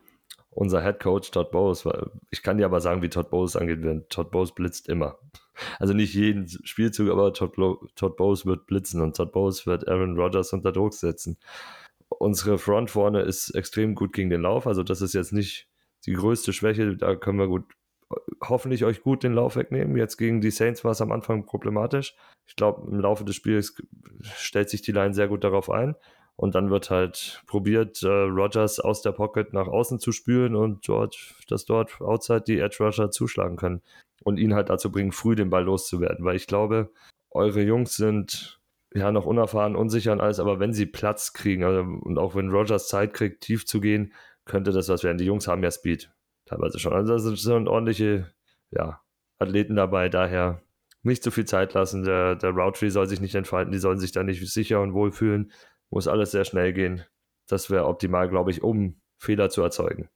unser 0.56 0.82
Head 0.82 1.00
Coach 1.00 1.30
Todd 1.30 1.50
Bowles. 1.50 1.86
Ich 2.30 2.42
kann 2.42 2.56
dir 2.56 2.64
aber 2.64 2.80
sagen, 2.80 3.02
wie 3.02 3.10
Todd 3.10 3.30
Bowles 3.30 3.56
angeht. 3.56 3.84
Denn 3.84 4.06
Todd 4.08 4.30
Bowles 4.30 4.52
blitzt 4.52 4.88
immer. 4.88 5.18
Also 5.78 5.94
nicht 5.94 6.12
jeden 6.12 6.46
Spielzug, 6.64 7.08
aber 7.08 7.32
Todd, 7.32 7.54
Todd 7.94 8.16
Bowles 8.18 8.44
wird 8.44 8.66
blitzen 8.66 9.00
und 9.00 9.16
Todd 9.16 9.32
Bowles 9.32 9.66
wird 9.66 9.88
Aaron 9.88 10.14
Rodgers 10.14 10.52
unter 10.52 10.70
Druck 10.70 10.92
setzen. 10.92 11.38
Unsere 12.10 12.58
Front 12.58 12.90
vorne 12.90 13.22
ist 13.22 13.54
extrem 13.54 13.94
gut 13.94 14.12
gegen 14.12 14.28
den 14.28 14.42
Lauf. 14.42 14.66
Also 14.66 14.82
das 14.82 15.00
ist 15.00 15.14
jetzt 15.14 15.32
nicht 15.32 15.66
die 16.04 16.12
größte 16.12 16.52
Schwäche. 16.52 16.94
Da 16.98 17.16
können 17.16 17.38
wir 17.38 17.46
gut, 17.46 17.64
hoffentlich 18.42 18.84
euch 18.84 19.02
gut 19.02 19.22
den 19.22 19.32
Lauf 19.32 19.56
wegnehmen. 19.56 19.96
Jetzt 19.96 20.18
gegen 20.18 20.42
die 20.42 20.50
Saints 20.50 20.84
war 20.84 20.90
es 20.90 21.00
am 21.00 21.10
Anfang 21.10 21.46
problematisch. 21.46 22.14
Ich 22.46 22.54
glaube, 22.54 22.86
im 22.90 23.00
Laufe 23.00 23.24
des 23.24 23.34
Spiels 23.34 23.74
stellt 24.34 24.68
sich 24.68 24.82
die 24.82 24.92
Line 24.92 25.14
sehr 25.14 25.28
gut 25.28 25.42
darauf 25.42 25.70
ein. 25.70 25.96
Und 26.36 26.54
dann 26.54 26.70
wird 26.70 26.90
halt 26.90 27.42
probiert, 27.46 28.02
äh, 28.02 28.08
Rogers 28.08 28.78
aus 28.78 29.00
der 29.00 29.12
Pocket 29.12 29.54
nach 29.54 29.68
außen 29.68 29.98
zu 29.98 30.12
spülen 30.12 30.54
und 30.54 30.86
dort, 30.86 31.16
dass 31.48 31.64
dort 31.64 32.00
outside 32.00 32.42
die 32.42 32.58
Edge 32.58 32.76
Rusher 32.80 33.10
zuschlagen 33.10 33.56
können. 33.56 33.82
Und 34.22 34.38
ihn 34.38 34.54
halt 34.54 34.68
dazu 34.68 34.92
bringen, 34.92 35.12
früh 35.12 35.34
den 35.34 35.50
Ball 35.50 35.64
loszuwerden. 35.64 36.24
Weil 36.24 36.36
ich 36.36 36.46
glaube, 36.46 36.90
eure 37.30 37.62
Jungs 37.62 37.96
sind 37.96 38.60
ja 38.92 39.12
noch 39.12 39.24
unerfahren, 39.24 39.76
unsicher 39.76 40.12
und 40.12 40.20
alles, 40.20 40.40
aber 40.40 40.58
wenn 40.58 40.72
sie 40.72 40.86
Platz 40.86 41.32
kriegen 41.32 41.64
also, 41.64 41.80
und 41.80 42.18
auch 42.18 42.34
wenn 42.34 42.50
Rogers 42.50 42.88
Zeit 42.88 43.12
kriegt, 43.14 43.42
tief 43.42 43.66
zu 43.66 43.80
gehen, 43.80 44.12
könnte 44.44 44.72
das 44.72 44.88
was 44.88 45.04
werden. 45.04 45.18
Die 45.18 45.24
Jungs 45.24 45.48
haben 45.48 45.62
ja 45.62 45.70
Speed, 45.70 46.10
teilweise 46.46 46.78
schon. 46.78 46.92
Also 46.92 47.30
das 47.30 47.42
sind 47.42 47.68
ordentliche 47.68 48.32
ja, 48.70 49.00
Athleten 49.38 49.76
dabei, 49.76 50.08
daher 50.08 50.62
nicht 51.02 51.22
zu 51.22 51.30
viel 51.30 51.44
Zeit 51.44 51.74
lassen. 51.74 52.04
Der, 52.04 52.36
der 52.36 52.50
Route 52.50 52.78
Tree 52.78 52.88
soll 52.88 53.06
sich 53.06 53.20
nicht 53.20 53.34
entfalten, 53.34 53.72
die 53.72 53.78
sollen 53.78 53.98
sich 53.98 54.12
da 54.12 54.22
nicht 54.22 54.46
sicher 54.50 54.80
und 54.80 54.92
wohl 54.94 55.12
fühlen 55.12 55.52
muss 55.90 56.08
alles 56.08 56.30
sehr 56.30 56.44
schnell 56.44 56.72
gehen. 56.72 57.04
Das 57.46 57.70
wäre 57.70 57.86
optimal, 57.86 58.28
glaube 58.28 58.50
ich, 58.50 58.62
um 58.62 59.00
Fehler 59.18 59.50
zu 59.50 59.62
erzeugen. 59.62 60.08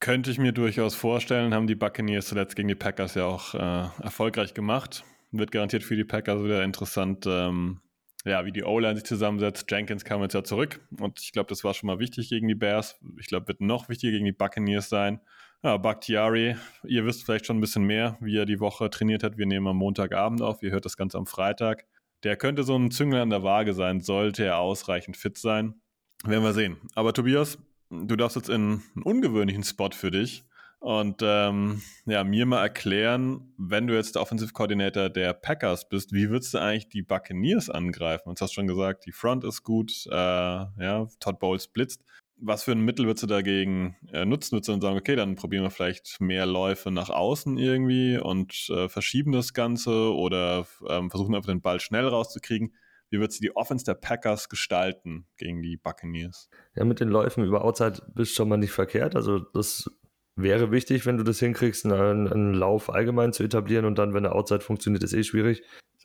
Könnte 0.00 0.30
ich 0.30 0.38
mir 0.38 0.52
durchaus 0.52 0.94
vorstellen, 0.94 1.52
haben 1.52 1.66
die 1.66 1.74
Buccaneers 1.74 2.26
zuletzt 2.26 2.54
gegen 2.54 2.68
die 2.68 2.76
Packers 2.76 3.14
ja 3.14 3.24
auch 3.24 3.54
äh, 3.54 4.02
erfolgreich 4.02 4.54
gemacht. 4.54 5.04
Wird 5.32 5.50
garantiert 5.50 5.82
für 5.82 5.96
die 5.96 6.04
Packers 6.04 6.42
wieder 6.44 6.62
interessant, 6.62 7.26
ähm, 7.26 7.80
ja, 8.24 8.44
wie 8.44 8.52
die 8.52 8.62
O-Line 8.62 8.94
sich 8.94 9.04
zusammensetzt. 9.04 9.68
Jenkins 9.70 10.04
kam 10.04 10.22
jetzt 10.22 10.34
ja 10.34 10.44
zurück 10.44 10.80
und 10.98 11.20
ich 11.20 11.32
glaube, 11.32 11.48
das 11.48 11.64
war 11.64 11.74
schon 11.74 11.88
mal 11.88 11.98
wichtig 11.98 12.28
gegen 12.28 12.46
die 12.46 12.54
Bears. 12.54 12.96
Ich 13.18 13.26
glaube, 13.26 13.48
wird 13.48 13.60
noch 13.60 13.88
wichtiger 13.88 14.12
gegen 14.12 14.24
die 14.24 14.32
Buccaneers 14.32 14.88
sein. 14.88 15.20
Ja, 15.64 15.76
Bakhtiari, 15.76 16.54
ihr 16.84 17.04
wisst 17.04 17.24
vielleicht 17.24 17.46
schon 17.46 17.58
ein 17.58 17.60
bisschen 17.60 17.82
mehr, 17.82 18.16
wie 18.20 18.36
er 18.36 18.46
die 18.46 18.60
Woche 18.60 18.90
trainiert 18.90 19.24
hat. 19.24 19.36
Wir 19.36 19.46
nehmen 19.46 19.66
am 19.66 19.76
Montagabend 19.76 20.40
auf, 20.40 20.62
ihr 20.62 20.70
hört 20.70 20.84
das 20.84 20.96
Ganze 20.96 21.18
am 21.18 21.26
Freitag. 21.26 21.84
Der 22.24 22.36
könnte 22.36 22.64
so 22.64 22.76
ein 22.76 22.90
Züngler 22.90 23.22
an 23.22 23.30
der 23.30 23.42
Waage 23.42 23.74
sein, 23.74 24.00
sollte 24.00 24.44
er 24.44 24.58
ausreichend 24.58 25.16
fit 25.16 25.38
sein. 25.38 25.80
Werden 26.24 26.42
wir 26.42 26.52
sehen. 26.52 26.78
Aber 26.94 27.12
Tobias, 27.12 27.58
du 27.90 28.16
darfst 28.16 28.36
jetzt 28.36 28.48
in 28.48 28.82
einen 28.94 29.02
ungewöhnlichen 29.04 29.62
Spot 29.62 29.90
für 29.92 30.10
dich 30.10 30.44
und 30.80 31.22
ähm, 31.22 31.82
ja, 32.06 32.24
mir 32.24 32.46
mal 32.46 32.62
erklären, 32.62 33.52
wenn 33.56 33.86
du 33.86 33.94
jetzt 33.94 34.14
der 34.14 34.22
Offensive 34.22 34.52
Coordinator 34.52 35.08
der 35.08 35.32
Packers 35.32 35.88
bist, 35.88 36.12
wie 36.12 36.28
würdest 36.28 36.54
du 36.54 36.58
eigentlich 36.58 36.88
die 36.88 37.02
Buccaneers 37.02 37.70
angreifen? 37.70 38.34
Du 38.34 38.40
hast 38.40 38.52
schon 38.52 38.66
gesagt, 38.66 39.06
die 39.06 39.12
Front 39.12 39.44
ist 39.44 39.62
gut, 39.62 40.06
äh, 40.06 40.14
ja, 40.14 41.08
Todd 41.20 41.38
Bowles 41.38 41.68
blitzt 41.68 42.04
was 42.40 42.64
für 42.64 42.72
ein 42.72 42.80
Mittel 42.80 43.06
würdest 43.06 43.22
du 43.22 43.26
dagegen 43.26 43.96
äh, 44.12 44.24
nutzen? 44.24 44.52
Würdest 44.52 44.68
du 44.68 44.72
dann 44.72 44.80
sagen, 44.80 44.98
okay, 44.98 45.16
dann 45.16 45.36
probieren 45.36 45.64
wir 45.64 45.70
vielleicht 45.70 46.20
mehr 46.20 46.46
Läufe 46.46 46.90
nach 46.90 47.10
außen 47.10 47.58
irgendwie 47.58 48.18
und 48.18 48.68
äh, 48.70 48.88
verschieben 48.88 49.32
das 49.32 49.52
Ganze 49.52 50.14
oder 50.14 50.66
ähm, 50.88 51.10
versuchen 51.10 51.34
einfach 51.34 51.50
den 51.50 51.62
Ball 51.62 51.80
schnell 51.80 52.06
rauszukriegen? 52.06 52.74
Wie 53.10 53.18
würdest 53.18 53.40
du 53.40 53.42
die 53.42 53.56
Offense 53.56 53.84
der 53.84 53.94
Packers 53.94 54.48
gestalten 54.48 55.26
gegen 55.38 55.62
die 55.62 55.76
Buccaneers? 55.76 56.50
Ja, 56.74 56.84
mit 56.84 57.00
den 57.00 57.08
Läufen 57.08 57.44
über 57.44 57.64
Outside 57.64 58.02
bist 58.14 58.32
du 58.32 58.36
schon 58.36 58.48
mal 58.48 58.58
nicht 58.58 58.72
verkehrt. 58.72 59.16
Also 59.16 59.38
das 59.38 59.90
wäre 60.36 60.70
wichtig, 60.70 61.06
wenn 61.06 61.16
du 61.16 61.24
das 61.24 61.38
hinkriegst, 61.40 61.86
einen, 61.86 62.28
einen 62.28 62.54
Lauf 62.54 62.90
allgemein 62.90 63.32
zu 63.32 63.42
etablieren 63.42 63.86
und 63.86 63.98
dann, 63.98 64.14
wenn 64.14 64.22
der 64.22 64.34
Outside 64.34 64.60
funktioniert, 64.60 65.02
ist 65.02 65.14
eh 65.14 65.24
schwierig, 65.24 65.62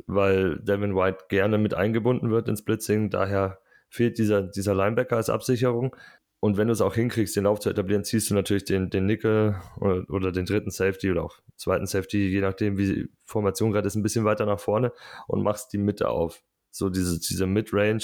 weil 0.07 0.59
Devin 0.59 0.95
White 0.95 1.25
gerne 1.29 1.57
mit 1.57 1.73
eingebunden 1.73 2.31
wird 2.31 2.47
ins 2.47 2.63
Blitzing. 2.63 3.09
Daher 3.09 3.59
fehlt 3.89 4.17
dieser, 4.17 4.41
dieser 4.41 4.73
Linebacker 4.73 5.17
als 5.17 5.29
Absicherung. 5.29 5.95
Und 6.43 6.57
wenn 6.57 6.67
du 6.67 6.73
es 6.73 6.81
auch 6.81 6.95
hinkriegst, 6.95 7.37
den 7.37 7.45
Lauf 7.45 7.61
zu 7.61 7.69
etablieren, 7.69 8.03
ziehst 8.03 8.29
du 8.29 8.33
natürlich 8.33 8.65
den, 8.65 8.89
den 8.89 9.05
Nickel 9.05 9.55
oder, 9.79 10.03
oder 10.09 10.31
den 10.33 10.45
dritten 10.45 10.71
Safety 10.71 11.09
oder 11.09 11.23
auch 11.23 11.39
zweiten 11.55 11.85
Safety, 11.85 12.27
je 12.27 12.41
nachdem, 12.41 12.77
wie 12.77 12.85
die 12.85 13.09
Formation 13.23 13.71
gerade 13.71 13.87
ist, 13.87 13.95
ein 13.95 14.03
bisschen 14.03 14.25
weiter 14.25 14.45
nach 14.45 14.59
vorne 14.59 14.91
und 15.27 15.41
machst 15.41 15.71
die 15.71 15.77
Mitte 15.77 16.09
auf. 16.09 16.43
So 16.69 16.89
diese, 16.89 17.17
diese 17.17 17.47
Mid-Range 17.47 18.03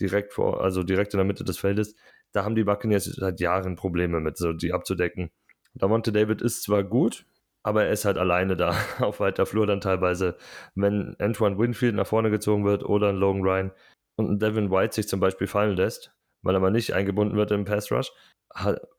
direkt 0.00 0.32
vor, 0.32 0.64
also 0.64 0.82
direkt 0.82 1.14
in 1.14 1.18
der 1.18 1.26
Mitte 1.26 1.44
des 1.44 1.58
Feldes. 1.58 1.94
Da 2.32 2.42
haben 2.42 2.56
die 2.56 2.64
Buccaneers 2.64 3.04
seit 3.04 3.38
Jahren 3.38 3.76
Probleme 3.76 4.18
mit, 4.18 4.36
so 4.36 4.52
die 4.52 4.72
abzudecken. 4.72 5.30
Davonte 5.74 6.10
David 6.10 6.42
ist 6.42 6.64
zwar 6.64 6.82
gut, 6.82 7.24
aber 7.62 7.84
er 7.84 7.92
ist 7.92 8.04
halt 8.04 8.18
alleine 8.18 8.56
da 8.56 8.74
auf 8.98 9.20
weiter 9.20 9.46
Flur 9.46 9.64
dann 9.68 9.80
teilweise. 9.80 10.36
Wenn 10.74 11.14
Antoine 11.20 11.56
Winfield 11.56 11.94
nach 11.94 12.08
vorne 12.08 12.32
gezogen 12.32 12.64
wird 12.64 12.82
oder 12.82 13.10
ein 13.10 13.16
Logan 13.16 13.42
Ryan 13.42 13.70
und 14.16 14.28
ein 14.28 14.38
Devin 14.40 14.72
White 14.72 14.96
sich 14.96 15.06
zum 15.06 15.20
Beispiel 15.20 15.46
fallen 15.46 15.76
lässt, 15.76 16.15
weil 16.46 16.54
er 16.54 16.60
mal 16.60 16.70
nicht 16.70 16.92
eingebunden 16.94 17.36
wird 17.36 17.50
im 17.50 17.64
Pass 17.64 17.90
Rush, 17.90 18.12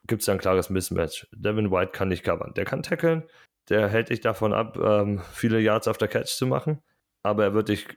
gibt 0.05 0.21
es 0.21 0.25
da 0.25 0.33
ein 0.33 0.37
klares 0.37 0.69
Mismatch. 0.69 1.27
Devin 1.31 1.71
White 1.71 1.91
kann 1.91 2.09
nicht 2.09 2.23
covern. 2.23 2.53
Der 2.55 2.65
kann 2.65 2.83
tackeln, 2.83 3.23
der 3.69 3.87
hält 3.87 4.09
dich 4.09 4.21
davon 4.21 4.53
ab, 4.53 4.77
ähm, 4.77 5.21
viele 5.31 5.59
Yards 5.59 5.87
auf 5.87 5.97
der 5.97 6.07
Catch 6.07 6.29
zu 6.29 6.45
machen, 6.45 6.81
aber 7.23 7.43
er 7.43 7.53
wird 7.53 7.69
dich 7.69 7.87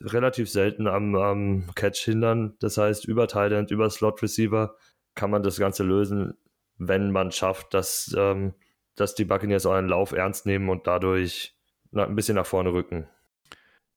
relativ 0.00 0.48
selten 0.48 0.86
am, 0.86 1.16
am 1.16 1.74
Catch 1.74 2.04
hindern. 2.04 2.54
Das 2.60 2.76
heißt, 2.76 3.04
über 3.06 3.26
Thailand, 3.26 3.70
über 3.70 3.90
Slot 3.90 4.22
Receiver 4.22 4.76
kann 5.14 5.30
man 5.30 5.42
das 5.42 5.58
Ganze 5.58 5.82
lösen, 5.82 6.34
wenn 6.76 7.10
man 7.10 7.32
schafft, 7.32 7.74
dass, 7.74 8.14
ähm, 8.16 8.54
dass 8.94 9.14
die 9.14 9.24
Buccaneers 9.24 9.66
euren 9.66 9.88
Lauf 9.88 10.12
ernst 10.12 10.46
nehmen 10.46 10.68
und 10.68 10.86
dadurch 10.86 11.56
ein 11.92 12.14
bisschen 12.14 12.36
nach 12.36 12.46
vorne 12.46 12.72
rücken. 12.72 13.08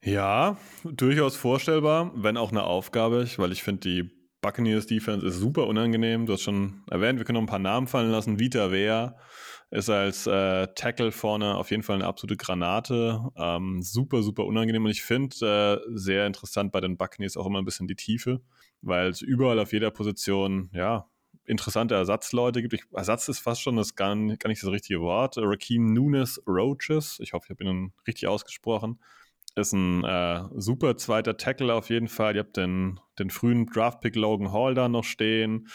Ja, 0.03 0.57
durchaus 0.83 1.35
vorstellbar, 1.35 2.11
wenn 2.15 2.37
auch 2.37 2.51
eine 2.51 2.63
Aufgabe, 2.63 3.27
weil 3.37 3.51
ich 3.51 3.61
finde, 3.61 3.81
die 3.81 4.20
Buccaneers 4.41 4.87
Defense 4.87 5.25
ist 5.25 5.37
super 5.37 5.67
unangenehm. 5.67 6.25
Du 6.25 6.33
hast 6.33 6.41
schon 6.41 6.83
erwähnt, 6.89 7.19
wir 7.19 7.25
können 7.25 7.35
noch 7.35 7.43
ein 7.43 7.47
paar 7.47 7.59
Namen 7.59 7.87
fallen 7.87 8.09
lassen. 8.09 8.39
Vita 8.39 8.71
Wea 8.71 9.15
ist 9.69 9.89
als 9.89 10.25
äh, 10.25 10.67
Tackle 10.75 11.11
vorne 11.11 11.55
auf 11.55 11.69
jeden 11.69 11.83
Fall 11.83 11.95
eine 11.95 12.07
absolute 12.07 12.37
Granate. 12.37 13.21
Ähm, 13.37 13.81
super, 13.83 14.23
super 14.23 14.45
unangenehm. 14.45 14.83
Und 14.83 14.91
ich 14.91 15.03
finde 15.03 15.81
äh, 15.87 15.91
sehr 15.95 16.25
interessant 16.25 16.71
bei 16.71 16.81
den 16.81 16.97
Buccaneers 16.97 17.37
auch 17.37 17.45
immer 17.45 17.59
ein 17.59 17.65
bisschen 17.65 17.87
die 17.87 17.95
Tiefe, 17.95 18.41
weil 18.81 19.09
es 19.09 19.21
überall 19.21 19.59
auf 19.59 19.73
jeder 19.73 19.91
Position, 19.91 20.71
ja, 20.73 21.07
interessante 21.45 21.93
Ersatzleute 21.93 22.61
gibt. 22.61 22.73
Ich, 22.73 22.83
Ersatz 22.93 23.29
ist 23.29 23.39
fast 23.39 23.61
schon 23.61 23.75
das 23.75 23.95
gar, 23.95 24.15
gar 24.15 24.49
nicht 24.49 24.63
das 24.63 24.71
richtige 24.71 25.01
Wort. 25.01 25.37
Raheem 25.37 25.93
Nunes 25.93 26.41
Roaches, 26.47 27.19
ich 27.21 27.33
hoffe, 27.33 27.45
ich 27.45 27.49
habe 27.51 27.63
ihn 27.63 27.93
richtig 28.07 28.27
ausgesprochen 28.27 28.99
ist 29.55 29.73
ein 29.73 30.03
äh, 30.03 30.43
super 30.55 30.95
zweiter 30.97 31.37
Tackle 31.37 31.73
auf 31.73 31.89
jeden 31.89 32.07
Fall. 32.07 32.35
Ihr 32.35 32.41
habt 32.41 32.57
den, 32.57 32.99
den 33.19 33.29
frühen 33.29 33.65
Draftpick 33.65 34.15
Logan 34.15 34.51
Hall 34.53 34.75
da 34.75 34.87
noch 34.87 35.03
stehen. 35.03 35.67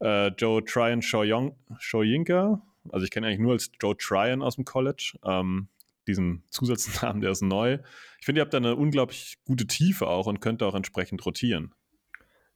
Äh, 0.00 0.28
Joe 0.28 0.64
Tryon 0.64 1.00
Shoyinka. 1.02 2.62
Also 2.90 3.04
ich 3.04 3.10
kenne 3.10 3.26
eigentlich 3.26 3.40
nur 3.40 3.52
als 3.52 3.70
Joe 3.80 3.96
Tryon 3.96 4.42
aus 4.42 4.56
dem 4.56 4.64
College. 4.64 5.18
Ähm, 5.24 5.68
diesen 6.06 6.44
Zusatznamen, 6.50 7.22
der 7.22 7.30
ist 7.30 7.42
neu. 7.42 7.78
Ich 8.18 8.26
finde, 8.26 8.40
ihr 8.40 8.42
habt 8.42 8.52
da 8.52 8.58
eine 8.58 8.76
unglaublich 8.76 9.38
gute 9.46 9.66
Tiefe 9.66 10.06
auch 10.06 10.26
und 10.26 10.40
könnt 10.40 10.62
auch 10.62 10.74
entsprechend 10.74 11.24
rotieren. 11.24 11.74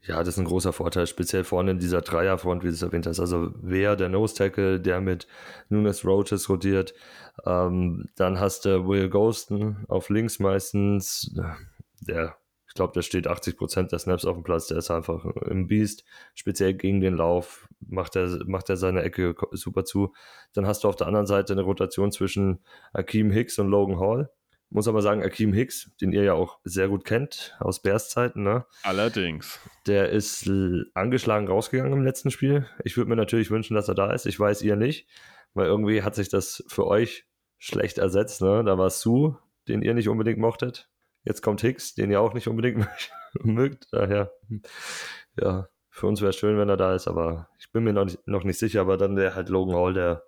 Ja, 0.03 0.19
das 0.21 0.29
ist 0.29 0.39
ein 0.39 0.45
großer 0.45 0.73
Vorteil, 0.73 1.07
speziell 1.07 1.45
vorne 1.45 1.73
in 1.73 1.79
dieser 1.79 2.03
Dreierfront, 2.03 2.63
wie 2.63 2.69
du 2.69 2.73
es 2.73 2.83
erwähnt 2.83 3.07
hast. 3.07 3.21
Also 3.21 3.51
wer 3.61 3.97
der 3.97 4.09
Nose 4.09 4.35
Tackle, 4.35 4.81
der 4.81 5.01
mit 5.01 5.27
Nunes 5.69 6.05
Roaches 6.05 6.49
rotiert. 6.49 6.95
Ähm, 7.45 8.09
dann 8.17 8.39
hast 8.39 8.65
du 8.65 8.87
Will 8.89 9.09
Ghosten 9.11 9.85
auf 9.89 10.09
links 10.09 10.39
meistens. 10.39 11.35
Der, 12.01 12.37
ich 12.69 12.75
glaube, 12.75 12.93
der 12.95 13.03
steht 13.03 13.29
80% 13.29 13.91
der 13.91 13.99
Snaps 13.99 14.25
auf 14.25 14.37
dem 14.37 14.45
Platz. 14.45 14.69
Der 14.69 14.79
ist 14.79 14.91
einfach 14.91 15.25
im 15.25 15.67
Beast. 15.67 16.05
Speziell 16.35 16.75
gegen 16.75 17.01
den 17.01 17.15
Lauf 17.15 17.69
macht 17.81 18.17
er, 18.17 18.45
macht 18.47 18.71
er 18.71 18.77
seine 18.77 19.03
Ecke 19.03 19.35
super 19.53 19.85
zu. 19.85 20.15
Dann 20.55 20.67
hast 20.67 20.85
du 20.85 20.89
auf 20.89 20.97
der 20.97 21.09
anderen 21.09 21.27
Seite 21.27 21.53
eine 21.53 21.63
Rotation 21.63 22.13
zwischen 22.13 22.61
Akeem 22.93 23.31
Hicks 23.31 23.59
und 23.59 23.69
Logan 23.69 23.99
Hall 23.99 24.31
muss 24.71 24.89
aber 24.89 25.03
sagen, 25.03 25.23
Akeem 25.23 25.53
Hicks, 25.53 25.91
den 26.01 26.13
ihr 26.13 26.23
ja 26.23 26.35
auch 26.35 26.59
sehr 26.65 26.89
gut 26.89 27.05
kennt 27.05 27.57
aus 27.59 27.81
Bears 27.81 28.11
Zeiten, 28.11 28.43
ne? 28.43 28.67
Allerdings. 28.83 29.61
Der 29.87 30.11
ist 30.11 30.51
angeschlagen 30.95 31.49
rausgegangen 31.49 31.93
im 31.93 32.05
letzten 32.05 32.31
Spiel. 32.31 32.67
Ich 32.85 32.97
würde 32.97 33.09
mir 33.09 33.17
natürlich 33.17 33.51
wünschen, 33.51 33.75
dass 33.75 33.89
er 33.89 33.95
da 33.95 34.13
ist. 34.13 34.27
Ich 34.27 34.39
weiß 34.39 34.63
ihr 34.63 34.77
nicht, 34.77 35.09
weil 35.55 35.67
irgendwie 35.67 36.03
hat 36.03 36.15
sich 36.15 36.29
das 36.29 36.65
für 36.69 36.87
euch 36.87 37.27
schlecht 37.59 37.99
ersetzt, 37.99 38.43
ne? 38.43 38.63
Da 38.65 38.77
war 38.77 38.91
Sue, 38.91 39.39
den 39.69 39.83
ihr 39.83 39.95
nicht 39.95 40.09
unbedingt 40.09 40.39
mochtet. 40.39 40.91
Jetzt 41.25 41.43
kommt 41.43 41.61
Hicks, 41.63 41.95
den 41.95 42.11
ihr 42.11 42.21
auch 42.21 42.35
nicht 42.35 42.49
unbedingt 42.49 42.87
mögt. 43.43 43.89
Daher, 43.93 44.33
ja, 45.37 45.69
für 45.91 46.07
uns 46.07 46.21
wäre 46.21 46.31
es 46.31 46.37
schön, 46.37 46.59
wenn 46.59 46.69
er 46.69 46.77
da 46.77 46.95
ist, 46.95 47.09
aber 47.09 47.49
ich 47.59 47.73
bin 47.73 47.85
mir 47.85 47.93
noch 47.93 48.05
nicht, 48.05 48.27
noch 48.27 48.45
nicht 48.45 48.59
sicher. 48.59 48.83
Aber 48.83 48.97
dann 48.97 49.17
wäre 49.17 49.35
halt 49.35 49.49
Logan 49.49 49.77
Hall 49.77 49.95
der, 49.95 50.25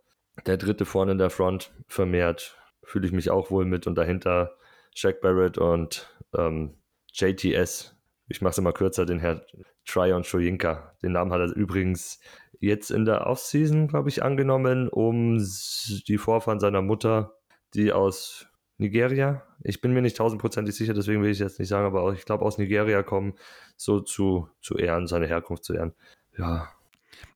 der 0.47 0.57
dritte 0.57 0.85
vorne 0.85 1.13
in 1.13 1.19
der 1.19 1.31
Front 1.31 1.73
vermehrt 1.87 2.60
fühle 2.83 3.07
ich 3.07 3.13
mich 3.13 3.31
auch 3.31 3.51
wohl 3.51 3.65
mit 3.65 3.87
und 3.87 3.97
dahinter 3.97 4.57
Shaq 4.95 5.21
Barrett 5.21 5.59
und 5.59 6.15
ähm, 6.37 6.75
JTS. 7.13 7.97
Ich 8.29 8.41
mache 8.41 8.53
es 8.53 8.59
immer 8.59 8.73
kürzer, 8.73 9.07
den 9.07 9.19
Herr 9.19 9.45
Tryon 9.87 10.25
Shoyinka. 10.25 10.97
Den 11.03 11.13
Namen 11.13 11.33
hat 11.33 11.41
er 11.41 11.55
übrigens 11.55 12.21
jetzt 12.61 12.91
in 12.91 13.05
der 13.05 13.27
Offseason, 13.27 13.89
glaube 13.89 14.09
ich, 14.09 14.23
angenommen, 14.23 14.89
um 14.89 15.39
die 15.39 16.19
Vorfahren 16.19 16.61
seiner 16.61 16.83
Mutter, 16.83 17.35
die 17.75 17.93
aus 17.93 18.51
Nigeria, 18.81 19.43
ich 19.63 19.81
bin 19.81 19.93
mir 19.93 20.01
nicht 20.01 20.17
tausendprozentig 20.17 20.75
sicher, 20.75 20.95
deswegen 20.95 21.23
will 21.23 21.31
ich 21.31 21.39
jetzt 21.39 21.59
nicht 21.59 21.69
sagen, 21.69 21.87
aber 21.87 22.03
auch, 22.03 22.15
ich 22.15 22.25
glaube 22.25 22.45
aus 22.45 22.57
Nigeria 22.57 23.03
kommen, 23.03 23.35
so 23.77 24.01
zu, 24.01 24.49
zu 24.61 24.77
ehren, 24.79 25.07
seine 25.07 25.27
Herkunft 25.27 25.65
zu 25.65 25.75
ehren. 25.75 25.93
Ja. 26.39 26.69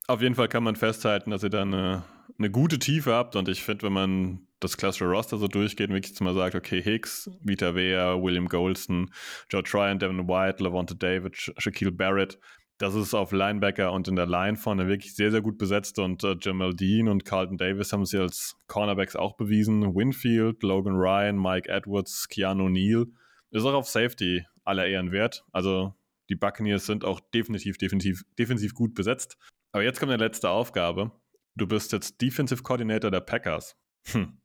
Auf 0.07 0.23
jeden 0.23 0.35
Fall 0.35 0.49
kann 0.49 0.65
man 0.65 0.77
festhalten, 0.77 1.31
dass 1.31 1.43
ihr 1.43 1.51
da 1.51 1.63
eine, 1.63 2.05
eine 2.39 2.51
gute 2.51 2.79
Tiefe 2.79 3.13
habt 3.13 3.37
und 3.37 3.49
ich 3.49 3.63
finde, 3.63 3.85
wenn 3.85 3.93
man 3.93 4.47
das 4.65 4.77
klassische 4.77 5.07
Roster 5.07 5.39
so 5.39 5.47
durchgeht 5.49 5.89
und 5.89 5.95
wirklich 5.95 6.19
mal 6.21 6.35
sagt, 6.35 6.55
okay, 6.55 6.83
Hicks, 6.83 7.31
Vita 7.41 7.75
Vea, 7.75 8.21
William 8.21 8.49
Goldston, 8.49 9.11
Joe 9.51 9.63
Tryon, 9.63 9.99
Devin 9.99 10.27
White, 10.27 10.63
Levante 10.63 10.97
David, 10.97 11.37
Shaquille 11.37 11.93
Barrett, 11.93 12.39
das 12.79 12.95
ist 12.95 13.15
auf 13.15 13.31
Linebacker 13.31 13.93
und 13.93 14.09
in 14.09 14.17
der 14.17 14.27
Line 14.27 14.57
vorne 14.57 14.89
wirklich 14.89 15.15
sehr, 15.15 15.31
sehr 15.31 15.43
gut 15.43 15.59
besetzt 15.59 15.99
und 15.99 16.25
äh, 16.25 16.37
Jamal 16.41 16.75
Dean 16.75 17.09
und 17.09 17.25
Carlton 17.25 17.57
Davis 17.57 17.93
haben 17.93 18.05
sie 18.05 18.19
als 18.19 18.57
Cornerbacks 18.67 19.15
auch 19.15 19.37
bewiesen. 19.37 19.95
Winfield, 19.95 20.63
Logan 20.63 20.97
Ryan, 20.97 21.41
Mike 21.41 21.69
Edwards, 21.69 22.29
Keanu 22.29 22.69
Neal. 22.69 23.07
Ist 23.51 23.65
auch 23.65 23.75
auf 23.75 23.87
Safety 23.87 24.45
aller 24.65 24.87
Ehren 24.89 25.13
wert. 25.13 25.45
Also 25.53 25.95
die 26.29 26.35
Buccaneers 26.35 26.87
sind 26.87 27.05
auch 27.05 27.21
definitiv, 27.33 27.79
definitiv, 27.79 28.23
defensiv 28.39 28.75
gut 28.75 28.95
besetzt. 28.95 29.37
Aber 29.71 29.85
jetzt 29.85 30.01
kommt 30.01 30.11
die 30.11 30.17
letzte 30.17 30.51
Aufgabe. 30.51 31.13
Du 31.55 31.69
bist 31.69 31.93
jetzt 31.93 32.21
Defensive 32.21 32.65
Coordinator 32.65 33.13
der 33.13 33.21
Packers 33.21 33.77
hm, 34.07 34.39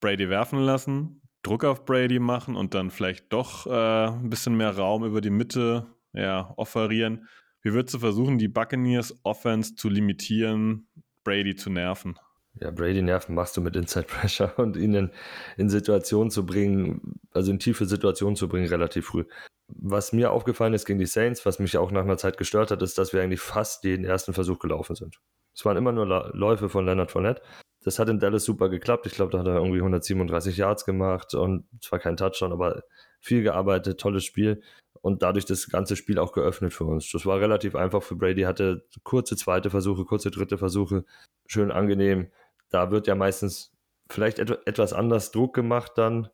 Brady 0.00 0.28
werfen 0.28 0.58
lassen, 0.58 1.22
Druck 1.42 1.64
auf 1.64 1.84
Brady 1.84 2.18
machen 2.18 2.56
und 2.56 2.74
dann 2.74 2.90
vielleicht 2.90 3.32
doch 3.32 3.66
äh, 3.66 4.08
ein 4.08 4.30
bisschen 4.30 4.56
mehr 4.56 4.76
Raum 4.76 5.04
über 5.04 5.20
die 5.20 5.30
Mitte 5.30 5.86
ja, 6.12 6.52
offerieren. 6.56 7.28
Wie 7.62 7.72
würdest 7.72 7.94
du 7.94 7.98
versuchen, 7.98 8.38
die 8.38 8.48
Buccaneers 8.48 9.20
Offense 9.22 9.74
zu 9.74 9.88
limitieren, 9.88 10.88
Brady 11.22 11.54
zu 11.56 11.70
nerven? 11.70 12.18
Ja, 12.60 12.70
Brady 12.70 13.02
nerven 13.02 13.34
machst 13.34 13.56
du 13.56 13.60
mit 13.60 13.74
Inside 13.74 14.06
Pressure 14.06 14.52
und 14.58 14.76
ihn 14.76 14.94
in, 14.94 15.10
in 15.56 15.68
Situationen 15.68 16.30
zu 16.30 16.46
bringen, 16.46 17.18
also 17.32 17.50
in 17.50 17.58
tiefe 17.58 17.86
Situationen 17.86 18.36
zu 18.36 18.48
bringen, 18.48 18.68
relativ 18.68 19.06
früh. 19.06 19.24
Was 19.68 20.12
mir 20.12 20.30
aufgefallen 20.30 20.74
ist 20.74 20.84
gegen 20.84 20.98
die 20.98 21.06
Saints, 21.06 21.46
was 21.46 21.58
mich 21.58 21.76
auch 21.78 21.90
nach 21.90 22.02
einer 22.02 22.18
Zeit 22.18 22.36
gestört 22.36 22.70
hat, 22.70 22.82
ist, 22.82 22.98
dass 22.98 23.12
wir 23.12 23.22
eigentlich 23.22 23.40
fast 23.40 23.82
den 23.82 24.04
ersten 24.04 24.34
Versuch 24.34 24.58
gelaufen 24.58 24.94
sind. 24.94 25.18
Es 25.54 25.64
waren 25.64 25.76
immer 25.76 25.92
nur 25.92 26.06
Läufe 26.34 26.68
von 26.68 26.84
Leonard 26.84 27.10
Fournette 27.10 27.42
das 27.84 27.98
hat 27.98 28.08
in 28.08 28.18
Dallas 28.18 28.44
super 28.44 28.68
geklappt. 28.68 29.06
Ich 29.06 29.12
glaube, 29.12 29.30
da 29.30 29.38
hat 29.38 29.46
er 29.46 29.56
irgendwie 29.56 29.78
137 29.78 30.56
Yards 30.56 30.84
gemacht 30.84 31.34
und 31.34 31.66
zwar 31.80 31.98
kein 31.98 32.16
Touchdown, 32.16 32.52
aber 32.52 32.82
viel 33.20 33.42
gearbeitet, 33.42 34.00
tolles 34.00 34.24
Spiel 34.24 34.62
und 35.02 35.22
dadurch 35.22 35.44
das 35.44 35.68
ganze 35.68 35.96
Spiel 35.96 36.18
auch 36.18 36.32
geöffnet 36.32 36.72
für 36.72 36.84
uns. 36.84 37.10
Das 37.12 37.26
war 37.26 37.40
relativ 37.40 37.74
einfach 37.76 38.02
für 38.02 38.16
Brady, 38.16 38.42
hatte 38.42 38.86
kurze 39.02 39.36
zweite 39.36 39.68
Versuche, 39.68 40.04
kurze 40.04 40.30
dritte 40.30 40.56
Versuche, 40.56 41.04
schön 41.46 41.70
angenehm. 41.70 42.30
Da 42.70 42.90
wird 42.90 43.06
ja 43.06 43.14
meistens 43.14 43.72
vielleicht 44.10 44.38
et 44.38 44.66
etwas 44.66 44.92
anders 44.92 45.30
Druck 45.30 45.54
gemacht 45.54 45.92
dann 45.96 46.28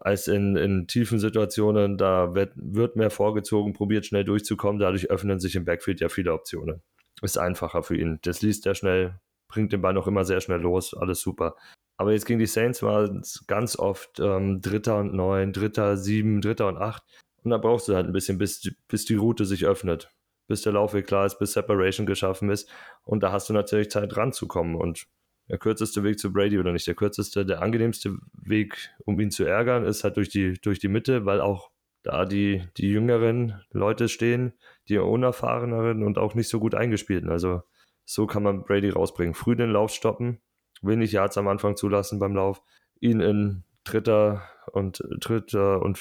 als 0.00 0.28
in, 0.28 0.56
in 0.56 0.86
tiefen 0.86 1.18
Situationen. 1.18 1.98
Da 1.98 2.34
wird, 2.34 2.52
wird 2.54 2.96
mehr 2.96 3.10
vorgezogen, 3.10 3.72
probiert 3.72 4.06
schnell 4.06 4.24
durchzukommen. 4.24 4.78
Dadurch 4.78 5.10
öffnen 5.10 5.40
sich 5.40 5.56
im 5.56 5.64
Backfield 5.64 6.00
ja 6.00 6.08
viele 6.08 6.32
Optionen. 6.32 6.82
Ist 7.20 7.38
einfacher 7.38 7.82
für 7.82 7.96
ihn. 7.96 8.20
Das 8.22 8.42
liest 8.42 8.64
er 8.66 8.76
schnell, 8.76 9.18
bringt 9.48 9.72
den 9.72 9.82
Ball 9.82 9.94
noch 9.94 10.06
immer 10.06 10.24
sehr 10.24 10.40
schnell 10.40 10.60
los, 10.60 10.94
alles 10.94 11.20
super. 11.20 11.56
Aber 11.96 12.12
jetzt 12.12 12.26
gegen 12.26 12.38
die 12.38 12.46
Saints 12.46 12.82
war 12.82 13.04
es 13.04 13.44
ganz 13.46 13.76
oft 13.76 14.20
ähm, 14.20 14.60
Dritter 14.60 14.98
und 14.98 15.14
Neun, 15.14 15.52
Dritter, 15.52 15.96
Sieben, 15.96 16.40
Dritter 16.40 16.68
und 16.68 16.78
Acht. 16.78 17.02
Und 17.42 17.50
da 17.50 17.58
brauchst 17.58 17.88
du 17.88 17.94
halt 17.94 18.06
ein 18.06 18.12
bisschen, 18.12 18.38
bis, 18.38 18.72
bis 18.86 19.04
die 19.04 19.16
Route 19.16 19.44
sich 19.44 19.66
öffnet, 19.66 20.10
bis 20.46 20.62
der 20.62 20.72
Laufweg 20.72 21.06
klar 21.06 21.26
ist, 21.26 21.38
bis 21.38 21.54
Separation 21.54 22.06
geschaffen 22.06 22.50
ist. 22.50 22.70
Und 23.04 23.22
da 23.22 23.32
hast 23.32 23.48
du 23.48 23.52
natürlich 23.52 23.90
Zeit 23.90 24.16
ranzukommen. 24.16 24.76
Und 24.76 25.06
der 25.48 25.58
kürzeste 25.58 26.04
Weg 26.04 26.20
zu 26.20 26.32
Brady 26.32 26.58
oder 26.58 26.72
nicht 26.72 26.86
der 26.86 26.94
kürzeste, 26.94 27.44
der 27.44 27.62
angenehmste 27.62 28.16
Weg, 28.32 28.90
um 29.04 29.18
ihn 29.18 29.30
zu 29.30 29.44
ärgern, 29.44 29.84
ist 29.84 30.04
halt 30.04 30.16
durch 30.16 30.28
die, 30.28 30.54
durch 30.60 30.78
die 30.78 30.88
Mitte, 30.88 31.24
weil 31.24 31.40
auch 31.40 31.70
da 32.04 32.24
die, 32.26 32.64
die 32.76 32.90
jüngeren 32.90 33.60
Leute 33.72 34.08
stehen, 34.08 34.52
die 34.88 34.98
unerfahreneren 34.98 36.04
und 36.04 36.18
auch 36.18 36.34
nicht 36.34 36.48
so 36.48 36.60
gut 36.60 36.74
eingespielten. 36.74 37.30
Also 37.30 37.62
so 38.08 38.26
kann 38.26 38.42
man 38.42 38.64
Brady 38.64 38.88
rausbringen. 38.88 39.34
Früh 39.34 39.54
den 39.54 39.70
Lauf 39.70 39.90
stoppen, 39.90 40.40
wenig 40.80 41.12
Yards 41.12 41.36
am 41.36 41.46
Anfang 41.46 41.76
zulassen 41.76 42.18
beim 42.18 42.34
Lauf, 42.34 42.62
ihn 43.00 43.20
in 43.20 43.64
dritter 43.84 44.42
und 44.72 45.04
dritter 45.20 45.82
und 45.82 46.00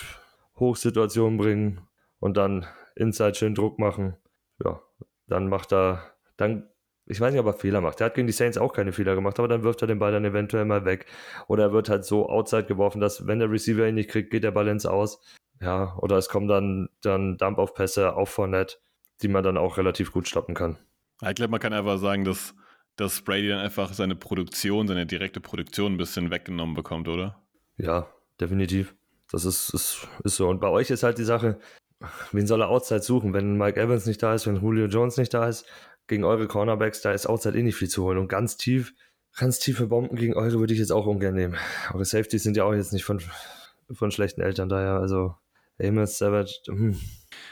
Hochsituation 0.58 1.36
bringen 1.36 1.82
und 2.20 2.38
dann 2.38 2.66
Inside 2.96 3.36
schön 3.36 3.56
Druck 3.56 3.78
machen. 3.78 4.16
Ja, 4.64 4.82
dann 5.28 5.50
macht 5.50 5.74
er, 5.74 6.02
dann, 6.38 6.70
ich 7.08 7.20
weiß 7.20 7.34
nicht, 7.34 7.42
ob 7.42 7.48
er 7.48 7.54
Fehler 7.54 7.82
macht. 7.82 8.00
Er 8.00 8.06
hat 8.06 8.14
gegen 8.14 8.28
die 8.28 8.34
Saints 8.34 8.58
auch 8.58 8.72
keine 8.72 8.94
Fehler 8.94 9.14
gemacht, 9.14 9.38
aber 9.38 9.50
dann 9.50 9.64
wirft 9.64 9.82
er 9.82 9.88
den 9.88 10.00
Ball 10.00 10.14
dann 10.14 10.24
eventuell 10.24 10.64
mal 10.64 10.86
weg. 10.86 11.08
Oder 11.48 11.64
er 11.64 11.74
wird 11.74 11.90
halt 11.90 12.06
so 12.06 12.30
outside 12.30 12.64
geworfen, 12.64 13.02
dass 13.02 13.28
wenn 13.28 13.40
der 13.40 13.52
Receiver 13.52 13.86
ihn 13.86 13.96
nicht 13.96 14.10
kriegt, 14.10 14.32
geht 14.32 14.46
der 14.46 14.56
ins 14.56 14.86
Aus. 14.86 15.22
Ja, 15.60 15.98
oder 15.98 16.16
es 16.16 16.30
kommen 16.30 16.48
dann, 16.48 16.88
dann 17.02 17.38
Dump 17.38 17.58
auf 17.58 17.74
Pässe 17.74 18.16
auf 18.16 18.30
Fournette, 18.30 18.78
die 19.22 19.28
man 19.28 19.44
dann 19.44 19.58
auch 19.58 19.78
relativ 19.78 20.14
gut 20.14 20.30
stoppen 20.30 20.56
kann. 20.56 20.78
Ich 21.22 21.36
glaube, 21.36 21.52
man 21.52 21.60
kann 21.60 21.74
einfach 21.74 21.98
sagen, 21.98 22.24
dass, 22.24 22.54
dass 22.96 23.22
Brady 23.22 23.50
dann 23.50 23.60
einfach 23.60 23.94
seine 23.94 24.16
Produktion, 24.16 24.88
seine 24.88 25.06
direkte 25.06 25.40
Produktion 25.40 25.94
ein 25.94 25.98
bisschen 25.98 26.32
weggenommen 26.32 26.76
bekommt, 26.76 27.08
oder? 27.08 27.42
Ja, 27.78 28.08
definitiv. 28.40 28.96
Das 29.32 29.46
ist, 29.46 29.70
ist, 29.74 30.08
ist 30.24 30.36
so. 30.36 30.48
Und 30.48 30.60
bei 30.60 30.70
euch 30.70 30.90
ist 30.90 31.04
halt 31.04 31.18
die 31.18 31.24
Sache, 31.24 31.60
wen 32.32 32.48
soll 32.48 32.62
er 32.62 32.70
Outside 32.70 33.02
suchen? 33.02 33.34
Wenn 33.34 33.58
Mike 33.58 33.80
Evans 33.80 34.06
nicht 34.06 34.22
da 34.22 34.34
ist, 34.34 34.48
wenn 34.48 34.62
Julio 34.62 34.86
Jones 34.86 35.18
nicht 35.18 35.34
da 35.34 35.48
ist, 35.48 35.66
gegen 36.08 36.24
eure 36.24 36.48
Cornerbacks, 36.48 37.02
da 37.02 37.12
ist 37.12 37.28
Outside 37.28 37.58
eh 37.58 37.64
nicht 37.64 37.76
viel 37.76 37.90
zu 37.90 38.04
holen. 38.04 38.18
Und 38.18 38.30
ganz 38.30 38.58
tief, 38.58 38.94
ganz 39.36 39.60
tiefe 39.60 39.88
Bomben 39.88 40.16
gegen 40.16 40.36
eure 40.36 40.60
würde 40.60 40.74
ich 40.74 40.80
jetzt 40.80 40.92
auch 40.92 41.06
ungern 41.06 41.36
nehmen. 41.36 41.56
Eure 41.94 42.06
Safeties 42.06 42.44
sind 42.44 42.56
ja 42.56 42.64
auch 42.64 42.74
jetzt 42.74 42.94
nicht 42.94 43.04
von, 43.04 43.22
von 43.92 44.12
schlechten 44.12 44.42
Eltern 44.42 44.70
daher. 44.70 44.94
Also 44.94 45.36
Amos, 45.80 46.18
Savage, 46.18 46.60
hm, 46.68 46.98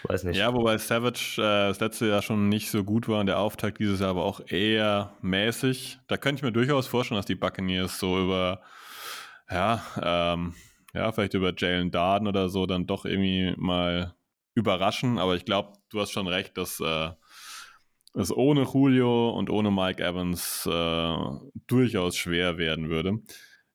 weiß 0.07 0.23
nicht. 0.23 0.37
Ja, 0.37 0.53
wobei 0.53 0.77
Savage 0.77 1.35
äh, 1.37 1.69
das 1.69 1.79
letzte 1.79 2.07
Jahr 2.07 2.21
schon 2.21 2.49
nicht 2.49 2.69
so 2.69 2.83
gut 2.83 3.07
war 3.07 3.19
und 3.19 3.27
der 3.27 3.39
Auftakt 3.39 3.79
dieses 3.79 3.99
Jahr 3.99 4.11
aber 4.11 4.23
auch 4.23 4.41
eher 4.47 5.11
mäßig. 5.21 5.99
Da 6.07 6.17
könnte 6.17 6.39
ich 6.39 6.43
mir 6.43 6.51
durchaus 6.51 6.87
vorstellen, 6.87 7.17
dass 7.17 7.25
die 7.25 7.35
Buccaneers 7.35 7.99
so 7.99 8.19
über, 8.19 8.61
ja, 9.49 9.83
ähm, 10.01 10.53
ja, 10.93 11.11
vielleicht 11.11 11.33
über 11.33 11.53
Jalen 11.55 11.91
Darden 11.91 12.27
oder 12.27 12.49
so 12.49 12.65
dann 12.65 12.87
doch 12.87 13.05
irgendwie 13.05 13.53
mal 13.57 14.15
überraschen. 14.53 15.17
Aber 15.19 15.35
ich 15.35 15.45
glaube, 15.45 15.73
du 15.89 15.99
hast 15.99 16.11
schon 16.11 16.27
recht, 16.27 16.57
dass 16.57 16.79
äh, 16.79 17.09
es 18.13 18.31
ohne 18.35 18.63
Julio 18.63 19.29
und 19.31 19.49
ohne 19.49 19.71
Mike 19.71 20.03
Evans 20.03 20.65
äh, 20.65 21.15
durchaus 21.67 22.15
schwer 22.15 22.57
werden 22.57 22.89
würde. 22.89 23.19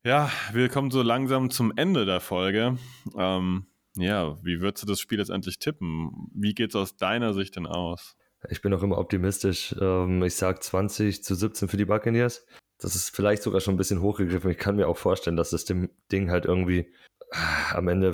Ja, 0.03 0.31
wir 0.53 0.71
kommen 0.71 0.91
so 0.91 1.03
langsam 1.03 1.51
zum 1.51 1.73
Ende 1.77 2.07
der 2.07 2.21
Folge. 2.21 2.79
Ähm, 3.19 3.67
ja, 4.01 4.39
wie 4.43 4.61
würdest 4.61 4.83
du 4.83 4.87
das 4.87 5.01
Spiel 5.01 5.19
jetzt 5.19 5.31
endlich 5.31 5.59
tippen? 5.59 6.31
Wie 6.35 6.55
geht 6.55 6.71
es 6.71 6.77
aus 6.77 6.97
deiner 6.97 7.35
Sicht 7.35 7.57
denn 7.57 7.67
aus? 7.67 8.17
Ich 8.49 8.63
bin 8.63 8.73
auch 8.73 8.83
immer 8.83 8.99
optimistisch. 8.99 9.75
Ähm, 9.81 10.23
ich 10.23 10.35
sage 10.35 10.61
20 10.61 11.23
zu 11.23 11.35
17 11.35 11.69
für 11.69 11.77
die 11.77 11.85
Buccaneers. 11.85 12.47
Das 12.79 12.95
ist 12.95 13.15
vielleicht 13.15 13.43
sogar 13.43 13.61
schon 13.61 13.75
ein 13.75 13.79
bisschen 13.79 14.01
hochgegriffen. 14.01 14.51
Ich 14.51 14.59
kann 14.59 14.77
mir 14.77 14.89
auch 14.89 14.97
vorstellen, 14.97 15.37
dass 15.37 15.51
das 15.51 15.67
dem 15.67 15.91
Ding 16.11 16.31
halt 16.31 16.47
irgendwie 16.47 16.91
äh, 17.33 17.75
am 17.75 17.89
Ende, 17.89 18.11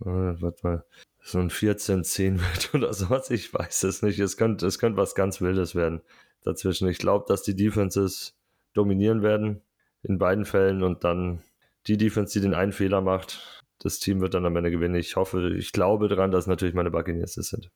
äh, 0.00 0.04
warte 0.04 0.58
mal, 0.62 0.84
so 1.20 1.38
ein 1.38 1.50
14-10 1.50 2.40
wird 2.40 2.74
oder 2.74 2.92
sowas. 2.92 3.30
Ich 3.30 3.54
weiß 3.54 3.84
es 3.84 4.02
nicht. 4.02 4.18
Es 4.18 4.36
könnte, 4.36 4.66
es 4.66 4.78
könnte 4.78 4.98
was 4.98 5.14
ganz 5.14 5.40
Wildes 5.40 5.74
werden 5.74 6.02
dazwischen. 6.42 6.88
Ich 6.88 6.98
glaube, 6.98 7.24
dass 7.28 7.42
die 7.42 7.56
Defenses 7.56 8.36
dominieren 8.74 9.22
werden 9.22 9.62
in 10.02 10.18
beiden 10.18 10.44
Fällen 10.44 10.82
und 10.82 11.04
dann 11.04 11.42
die 11.86 11.96
Defense, 11.96 12.32
die 12.32 12.40
den 12.40 12.54
einen 12.54 12.72
Fehler 12.72 13.00
macht, 13.00 13.63
das 13.84 13.98
Team 13.98 14.20
wird 14.20 14.34
dann 14.34 14.46
am 14.46 14.56
Ende 14.56 14.70
gewinnen. 14.70 14.94
Ich 14.94 15.14
hoffe, 15.14 15.54
ich 15.56 15.72
glaube 15.72 16.08
daran, 16.08 16.30
dass 16.30 16.46
natürlich 16.46 16.74
meine 16.74 16.90
Buccaneers 16.90 17.34
das 17.34 17.48
sind. 17.48 17.70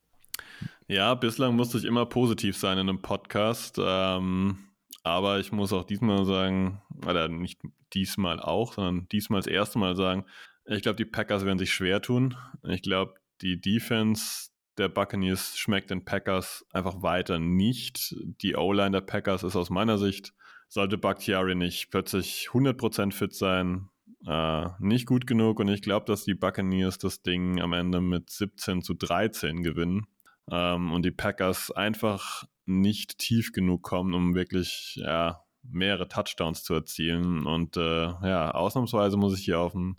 Ja, 0.87 1.13
bislang 1.13 1.55
musste 1.55 1.77
ich 1.77 1.85
immer 1.85 2.07
positiv 2.07 2.57
sein 2.57 2.79
in 2.79 2.89
einem 2.89 3.01
Podcast. 3.01 3.77
Ähm, 3.79 4.57
aber 5.03 5.39
ich 5.39 5.51
muss 5.51 5.71
auch 5.71 5.83
diesmal 5.85 6.25
sagen, 6.25 6.81
oder 7.05 7.27
nicht 7.29 7.61
diesmal 7.93 8.39
auch, 8.39 8.73
sondern 8.73 9.07
diesmal 9.09 9.39
das 9.39 9.47
erste 9.47 9.77
Mal 9.77 9.95
sagen, 9.95 10.25
ich 10.65 10.81
glaube, 10.81 10.97
die 10.97 11.05
Packers 11.05 11.45
werden 11.45 11.59
sich 11.59 11.71
schwer 11.71 12.01
tun. 12.01 12.35
Ich 12.67 12.81
glaube, 12.81 13.13
die 13.41 13.61
Defense 13.61 14.49
der 14.79 14.89
Buccaneers 14.89 15.57
schmeckt 15.57 15.91
den 15.91 16.05
Packers 16.05 16.65
einfach 16.73 17.03
weiter 17.03 17.37
nicht. 17.37 18.15
Die 18.41 18.55
O-Line 18.55 18.91
der 18.91 19.01
Packers 19.01 19.43
ist 19.43 19.55
aus 19.55 19.69
meiner 19.69 19.99
Sicht, 19.99 20.33
sollte 20.67 20.97
Bakhtiari 20.97 21.53
nicht 21.53 21.91
plötzlich 21.91 22.49
100% 22.51 23.13
fit 23.13 23.33
sein, 23.33 23.89
äh, 24.27 24.65
nicht 24.79 25.05
gut 25.05 25.27
genug. 25.27 25.59
Und 25.59 25.67
ich 25.69 25.81
glaube, 25.81 26.05
dass 26.05 26.23
die 26.23 26.35
Buccaneers 26.35 26.97
das 26.97 27.21
Ding 27.21 27.59
am 27.61 27.73
Ende 27.73 28.01
mit 28.01 28.29
17 28.29 28.81
zu 28.81 28.93
13 28.93 29.63
gewinnen. 29.63 30.07
Ähm, 30.51 30.91
und 30.91 31.03
die 31.03 31.11
Packers 31.11 31.71
einfach 31.71 32.45
nicht 32.65 33.17
tief 33.17 33.51
genug 33.51 33.83
kommen, 33.83 34.13
um 34.13 34.35
wirklich 34.35 34.99
ja, 35.01 35.41
mehrere 35.63 36.07
Touchdowns 36.07 36.63
zu 36.63 36.73
erzielen. 36.73 37.45
Und 37.45 37.77
äh, 37.77 38.05
ja, 38.05 38.51
ausnahmsweise 38.51 39.17
muss 39.17 39.37
ich 39.37 39.45
hier 39.45 39.59
auf 39.59 39.75
einen 39.75 39.97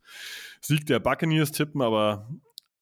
Sieg 0.61 0.87
der 0.87 1.01
Buccaneers 1.01 1.53
tippen, 1.53 1.83
aber 1.83 2.29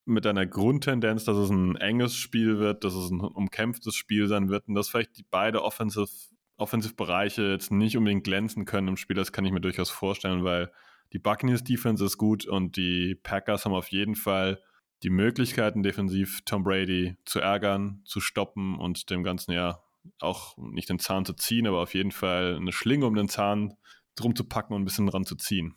mit 0.04 0.26
einer 0.26 0.46
Grundtendenz, 0.46 1.24
dass 1.24 1.36
es 1.36 1.50
ein 1.50 1.76
enges 1.76 2.16
Spiel 2.16 2.58
wird, 2.58 2.82
dass 2.82 2.94
es 2.94 3.10
ein 3.10 3.20
umkämpftes 3.20 3.94
Spiel 3.94 4.26
sein 4.26 4.48
wird 4.48 4.66
und 4.66 4.74
dass 4.74 4.88
vielleicht 4.88 5.18
die 5.18 5.26
beide 5.30 5.62
Offensive, 5.62 6.08
Offensive 6.56 6.94
jetzt 7.36 7.70
nicht 7.70 7.96
unbedingt 7.96 8.24
glänzen 8.24 8.64
können 8.64 8.88
im 8.88 8.96
Spiel, 8.96 9.16
das 9.16 9.32
kann 9.32 9.44
ich 9.44 9.52
mir 9.52 9.60
durchaus 9.60 9.90
vorstellen, 9.90 10.44
weil 10.44 10.72
die 11.12 11.18
Buccaneers 11.18 11.64
Defense 11.64 12.04
ist 12.04 12.18
gut 12.18 12.46
und 12.46 12.76
die 12.76 13.14
Packers 13.14 13.64
haben 13.64 13.74
auf 13.74 13.88
jeden 13.88 14.14
Fall 14.14 14.62
die 15.02 15.10
Möglichkeiten, 15.10 15.82
defensiv 15.82 16.40
Tom 16.44 16.64
Brady 16.64 17.16
zu 17.24 17.40
ärgern, 17.40 18.02
zu 18.04 18.20
stoppen 18.20 18.78
und 18.78 19.10
dem 19.10 19.22
Ganzen 19.22 19.52
ja 19.52 19.82
auch 20.20 20.56
nicht 20.56 20.88
den 20.88 20.98
Zahn 20.98 21.24
zu 21.24 21.34
ziehen, 21.34 21.66
aber 21.66 21.80
auf 21.80 21.94
jeden 21.94 22.10
Fall 22.10 22.56
eine 22.56 22.72
Schlinge 22.72 23.06
um 23.06 23.14
den 23.14 23.28
Zahn 23.28 23.74
drum 24.16 24.34
zu 24.34 24.44
packen 24.44 24.74
und 24.74 24.82
ein 24.82 24.84
bisschen 24.84 25.06
dran 25.06 25.24
zu 25.24 25.36
ziehen. 25.36 25.74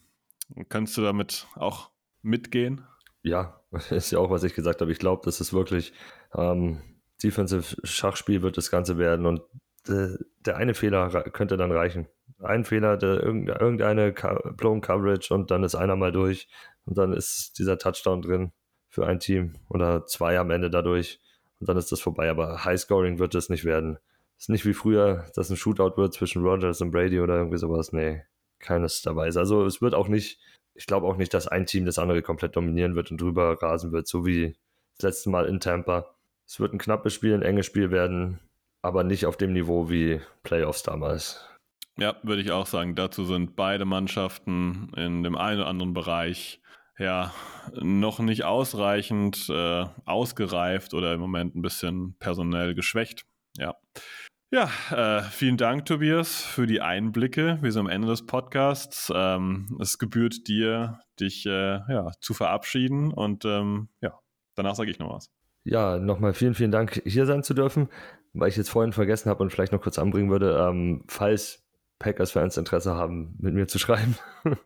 Kannst 0.69 0.97
du 0.97 1.01
damit 1.01 1.47
auch 1.55 1.91
mitgehen? 2.21 2.85
Ja, 3.21 3.61
ist 3.89 4.11
ja 4.11 4.19
auch, 4.19 4.29
was 4.29 4.43
ich 4.43 4.53
gesagt 4.53 4.81
habe. 4.81 4.91
Ich 4.91 4.99
glaube, 4.99 5.21
das 5.25 5.39
ist 5.41 5.53
wirklich 5.53 5.93
ähm, 6.33 6.81
Defensive 7.23 7.75
Schachspiel 7.83 8.41
wird 8.41 8.57
das 8.57 8.71
Ganze 8.71 8.97
werden 8.97 9.25
und 9.25 9.41
äh, 9.87 10.17
der 10.45 10.57
eine 10.57 10.73
Fehler 10.73 11.09
könnte 11.31 11.57
dann 11.57 11.71
reichen. 11.71 12.07
Ein 12.43 12.65
Fehler, 12.65 12.97
der, 12.97 13.23
irgendeine 13.23 14.13
blown 14.58 14.82
Coverage 14.82 15.34
und 15.34 15.51
dann 15.51 15.63
ist 15.63 15.75
einer 15.75 15.95
mal 15.95 16.12
durch 16.12 16.47
und 16.86 16.97
dann 16.97 17.13
ist 17.13 17.60
dieser 17.60 17.77
Touchdown 17.77 18.21
drin 18.21 18.51
für 18.89 19.06
ein 19.06 19.19
Team 19.19 19.54
oder 19.69 20.06
zwei 20.06 20.39
am 20.39 20.51
Ende 20.51 20.69
dadurch 20.69 21.19
und 21.60 21.69
dann 21.69 21.77
ist 21.77 21.91
das 21.91 22.01
vorbei. 22.01 22.30
Aber 22.30 22.65
High 22.65 22.80
Scoring 22.80 23.19
wird 23.19 23.36
es 23.36 23.49
nicht 23.49 23.63
werden. 23.63 23.99
Ist 24.38 24.49
nicht 24.49 24.65
wie 24.65 24.73
früher, 24.73 25.25
dass 25.36 25.49
ein 25.49 25.56
Shootout 25.56 25.97
wird 25.97 26.13
zwischen 26.13 26.43
Rogers 26.43 26.82
und 26.82 26.91
Brady 26.91 27.19
oder 27.19 27.36
irgendwie 27.36 27.60
sowas. 27.60 27.93
Nee, 27.93 28.23
keines 28.60 29.01
dabei 29.01 29.27
ist. 29.27 29.38
Also 29.38 29.65
es 29.65 29.82
wird 29.82 29.93
auch 29.93 30.08
nicht, 30.08 30.39
ich 30.73 30.88
glaube 30.88 31.08
auch 31.08 31.17
nicht, 31.17 31.34
dass 31.34 31.47
ein 31.47 31.65
Team 31.67 31.86
das 31.86 31.99
andere 31.99 32.21
komplett 32.21 32.56
dominieren 32.56 32.95
wird 32.95 33.12
und 33.12 33.21
drüber 33.21 33.62
rasen 33.62 33.91
wird, 33.91 34.08
so 34.08 34.25
wie 34.25 34.56
das 34.97 35.04
letzte 35.04 35.30
Mal 35.30 35.45
in 35.45 35.60
Tampa. 35.60 36.15
Es 36.47 36.60
wird 36.60 36.73
ein 36.73 36.80
knappes 36.80 37.13
Spiel, 37.13 37.34
ein 37.34 37.43
enges 37.43 37.67
Spiel 37.67 37.91
werden, 37.91 38.39
aber 38.82 39.04
nicht 39.04 39.25
auf 39.25 39.38
dem 39.38 39.54
Niveau 39.54 39.89
wie 39.89 40.21
Playoffs 40.43 40.84
damals. 40.84 41.47
Ja, 42.01 42.15
würde 42.23 42.41
ich 42.41 42.51
auch 42.51 42.65
sagen. 42.65 42.95
Dazu 42.95 43.25
sind 43.25 43.55
beide 43.55 43.85
Mannschaften 43.85 44.91
in 44.97 45.21
dem 45.21 45.37
einen 45.37 45.59
oder 45.59 45.69
anderen 45.69 45.93
Bereich 45.93 46.59
ja, 46.97 47.31
noch 47.79 48.17
nicht 48.17 48.43
ausreichend 48.43 49.47
äh, 49.49 49.85
ausgereift 50.05 50.95
oder 50.95 51.13
im 51.13 51.19
Moment 51.19 51.55
ein 51.55 51.61
bisschen 51.61 52.15
personell 52.17 52.73
geschwächt. 52.73 53.27
Ja. 53.55 53.75
Ja, 54.49 54.71
äh, 54.89 55.21
vielen 55.21 55.57
Dank, 55.57 55.85
Tobias, 55.85 56.41
für 56.41 56.65
die 56.65 56.81
Einblicke. 56.81 57.59
Wir 57.61 57.71
sind 57.71 57.81
am 57.81 57.87
Ende 57.87 58.07
des 58.07 58.25
Podcasts. 58.25 59.13
Ähm, 59.15 59.77
es 59.79 59.99
gebührt 59.99 60.47
dir, 60.47 61.01
dich 61.19 61.45
äh, 61.45 61.81
ja, 61.87 62.09
zu 62.19 62.33
verabschieden 62.33 63.13
und 63.13 63.45
ähm, 63.45 63.89
ja, 64.01 64.17
danach 64.55 64.73
sage 64.73 64.89
ich 64.89 64.97
noch 64.97 65.13
was. 65.13 65.29
Ja, 65.65 65.99
nochmal 65.99 66.33
vielen, 66.33 66.55
vielen 66.55 66.71
Dank, 66.71 66.99
hier 67.05 67.27
sein 67.27 67.43
zu 67.43 67.53
dürfen. 67.53 67.89
Weil 68.33 68.49
ich 68.49 68.57
jetzt 68.57 68.69
vorhin 68.69 68.93
vergessen 68.93 69.29
habe 69.29 69.43
und 69.43 69.51
vielleicht 69.51 69.73
noch 69.73 69.81
kurz 69.81 69.99
anbringen 69.99 70.31
würde, 70.31 70.57
ähm, 70.67 71.03
falls 71.07 71.61
Packers-Fans 72.01 72.57
Interesse 72.57 72.95
haben, 72.95 73.35
mit 73.39 73.53
mir 73.53 73.67
zu 73.67 73.79
schreiben. 73.79 74.17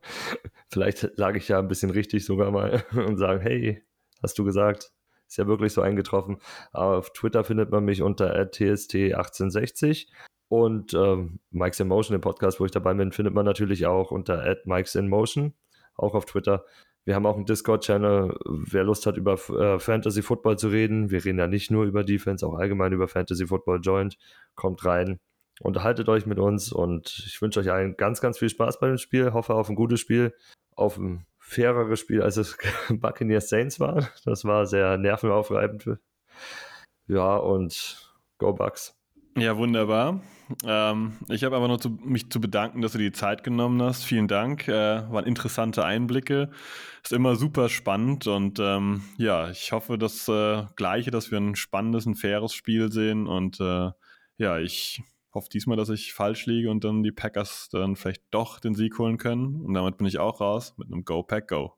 Vielleicht 0.71 1.17
lag 1.17 1.35
ich 1.35 1.49
ja 1.49 1.59
ein 1.59 1.67
bisschen 1.67 1.91
richtig 1.91 2.25
sogar 2.25 2.49
mal 2.49 2.83
und 2.93 3.17
sagen, 3.17 3.41
hey, 3.41 3.83
hast 4.23 4.39
du 4.39 4.45
gesagt? 4.45 4.91
Ist 5.27 5.37
ja 5.37 5.47
wirklich 5.47 5.73
so 5.73 5.81
eingetroffen. 5.81 6.37
Aber 6.71 6.97
auf 6.97 7.11
Twitter 7.13 7.43
findet 7.43 7.71
man 7.71 7.83
mich 7.83 8.01
unter 8.01 8.33
tst1860 8.33 10.07
und 10.47 10.93
ähm, 10.93 11.39
Mike's 11.51 11.79
in 11.79 11.87
Motion, 11.87 12.15
den 12.15 12.21
Podcast, 12.21 12.59
wo 12.59 12.65
ich 12.65 12.71
dabei 12.71 12.93
bin, 12.93 13.11
findet 13.11 13.33
man 13.33 13.45
natürlich 13.45 13.85
auch 13.85 14.11
unter 14.11 14.55
Mike's 14.65 14.95
in 14.95 15.09
Motion, 15.09 15.53
auch 15.95 16.13
auf 16.13 16.25
Twitter. 16.25 16.65
Wir 17.03 17.15
haben 17.15 17.25
auch 17.25 17.35
einen 17.35 17.45
Discord-Channel, 17.45 18.37
wer 18.45 18.83
Lust 18.83 19.05
hat, 19.05 19.17
über 19.17 19.33
äh, 19.33 19.79
Fantasy 19.79 20.21
Football 20.21 20.57
zu 20.57 20.69
reden. 20.69 21.11
Wir 21.11 21.23
reden 21.23 21.39
ja 21.39 21.47
nicht 21.47 21.69
nur 21.69 21.85
über 21.85 22.03
Defense, 22.03 22.45
auch 22.45 22.55
allgemein 22.55 22.93
über 22.93 23.07
Fantasy 23.07 23.45
Football 23.47 23.81
Joint. 23.81 24.17
Kommt 24.55 24.85
rein, 24.85 25.19
unterhaltet 25.61 26.09
euch 26.09 26.25
mit 26.25 26.39
uns 26.39 26.71
und 26.71 27.23
ich 27.25 27.41
wünsche 27.41 27.59
euch 27.59 27.71
allen 27.71 27.97
ganz, 27.97 28.21
ganz 28.21 28.37
viel 28.39 28.49
Spaß 28.49 28.79
bei 28.79 28.87
dem 28.87 28.97
Spiel. 28.97 29.33
Hoffe 29.33 29.53
auf 29.53 29.69
ein 29.69 29.75
gutes 29.75 29.99
Spiel, 29.99 30.33
auf 30.75 30.97
ein 30.97 31.25
faireres 31.39 31.99
Spiel, 31.99 32.21
als 32.21 32.37
es 32.37 32.57
Buccaneers 32.89 33.49
Saints 33.49 33.79
war. 33.79 34.09
Das 34.25 34.45
war 34.45 34.65
sehr 34.65 34.97
nervenaufreibend. 34.97 35.97
Ja, 37.07 37.35
und 37.37 38.11
Go 38.37 38.53
Bucks. 38.53 38.95
Ja, 39.37 39.57
wunderbar. 39.57 40.21
Ähm, 40.63 41.17
ich 41.29 41.43
habe 41.43 41.55
aber 41.57 41.67
nur 41.67 41.79
zu, 41.79 41.89
mich 41.89 42.31
zu 42.31 42.39
bedanken, 42.39 42.81
dass 42.81 42.93
du 42.93 42.97
die 42.97 43.11
Zeit 43.11 43.43
genommen 43.43 43.81
hast. 43.81 44.05
Vielen 44.05 44.29
Dank. 44.29 44.67
Äh, 44.67 45.11
waren 45.11 45.25
interessante 45.25 45.83
Einblicke. 45.83 46.51
Ist 47.03 47.11
immer 47.11 47.35
super 47.35 47.67
spannend 47.67 48.27
und 48.27 48.59
ähm, 48.59 49.03
ja, 49.17 49.49
ich 49.49 49.71
hoffe 49.73 49.97
das 49.97 50.27
äh, 50.29 50.63
Gleiche, 50.75 51.11
dass 51.11 51.31
wir 51.31 51.37
ein 51.37 51.55
spannendes, 51.55 52.05
ein 52.05 52.15
faires 52.15 52.53
Spiel 52.53 52.91
sehen 52.91 53.27
und 53.27 53.59
äh, 53.59 53.91
ja, 54.37 54.57
ich 54.59 55.03
hoffe 55.35 55.49
diesmal, 55.49 55.77
dass 55.77 55.89
ich 55.89 56.13
falsch 56.13 56.45
liege 56.47 56.71
und 56.71 56.83
dann 56.83 57.03
die 57.03 57.11
Packers 57.11 57.69
dann 57.71 57.95
vielleicht 57.95 58.23
doch 58.31 58.59
den 58.59 58.73
Sieg 58.73 58.97
holen 58.97 59.17
können 59.17 59.61
und 59.61 59.73
damit 59.73 59.97
bin 59.97 60.07
ich 60.07 60.17
auch 60.17 60.41
raus 60.41 60.73
mit 60.77 60.91
einem 60.91 61.05
Go 61.05 61.21
Pack 61.21 61.49
Go. 61.49 61.73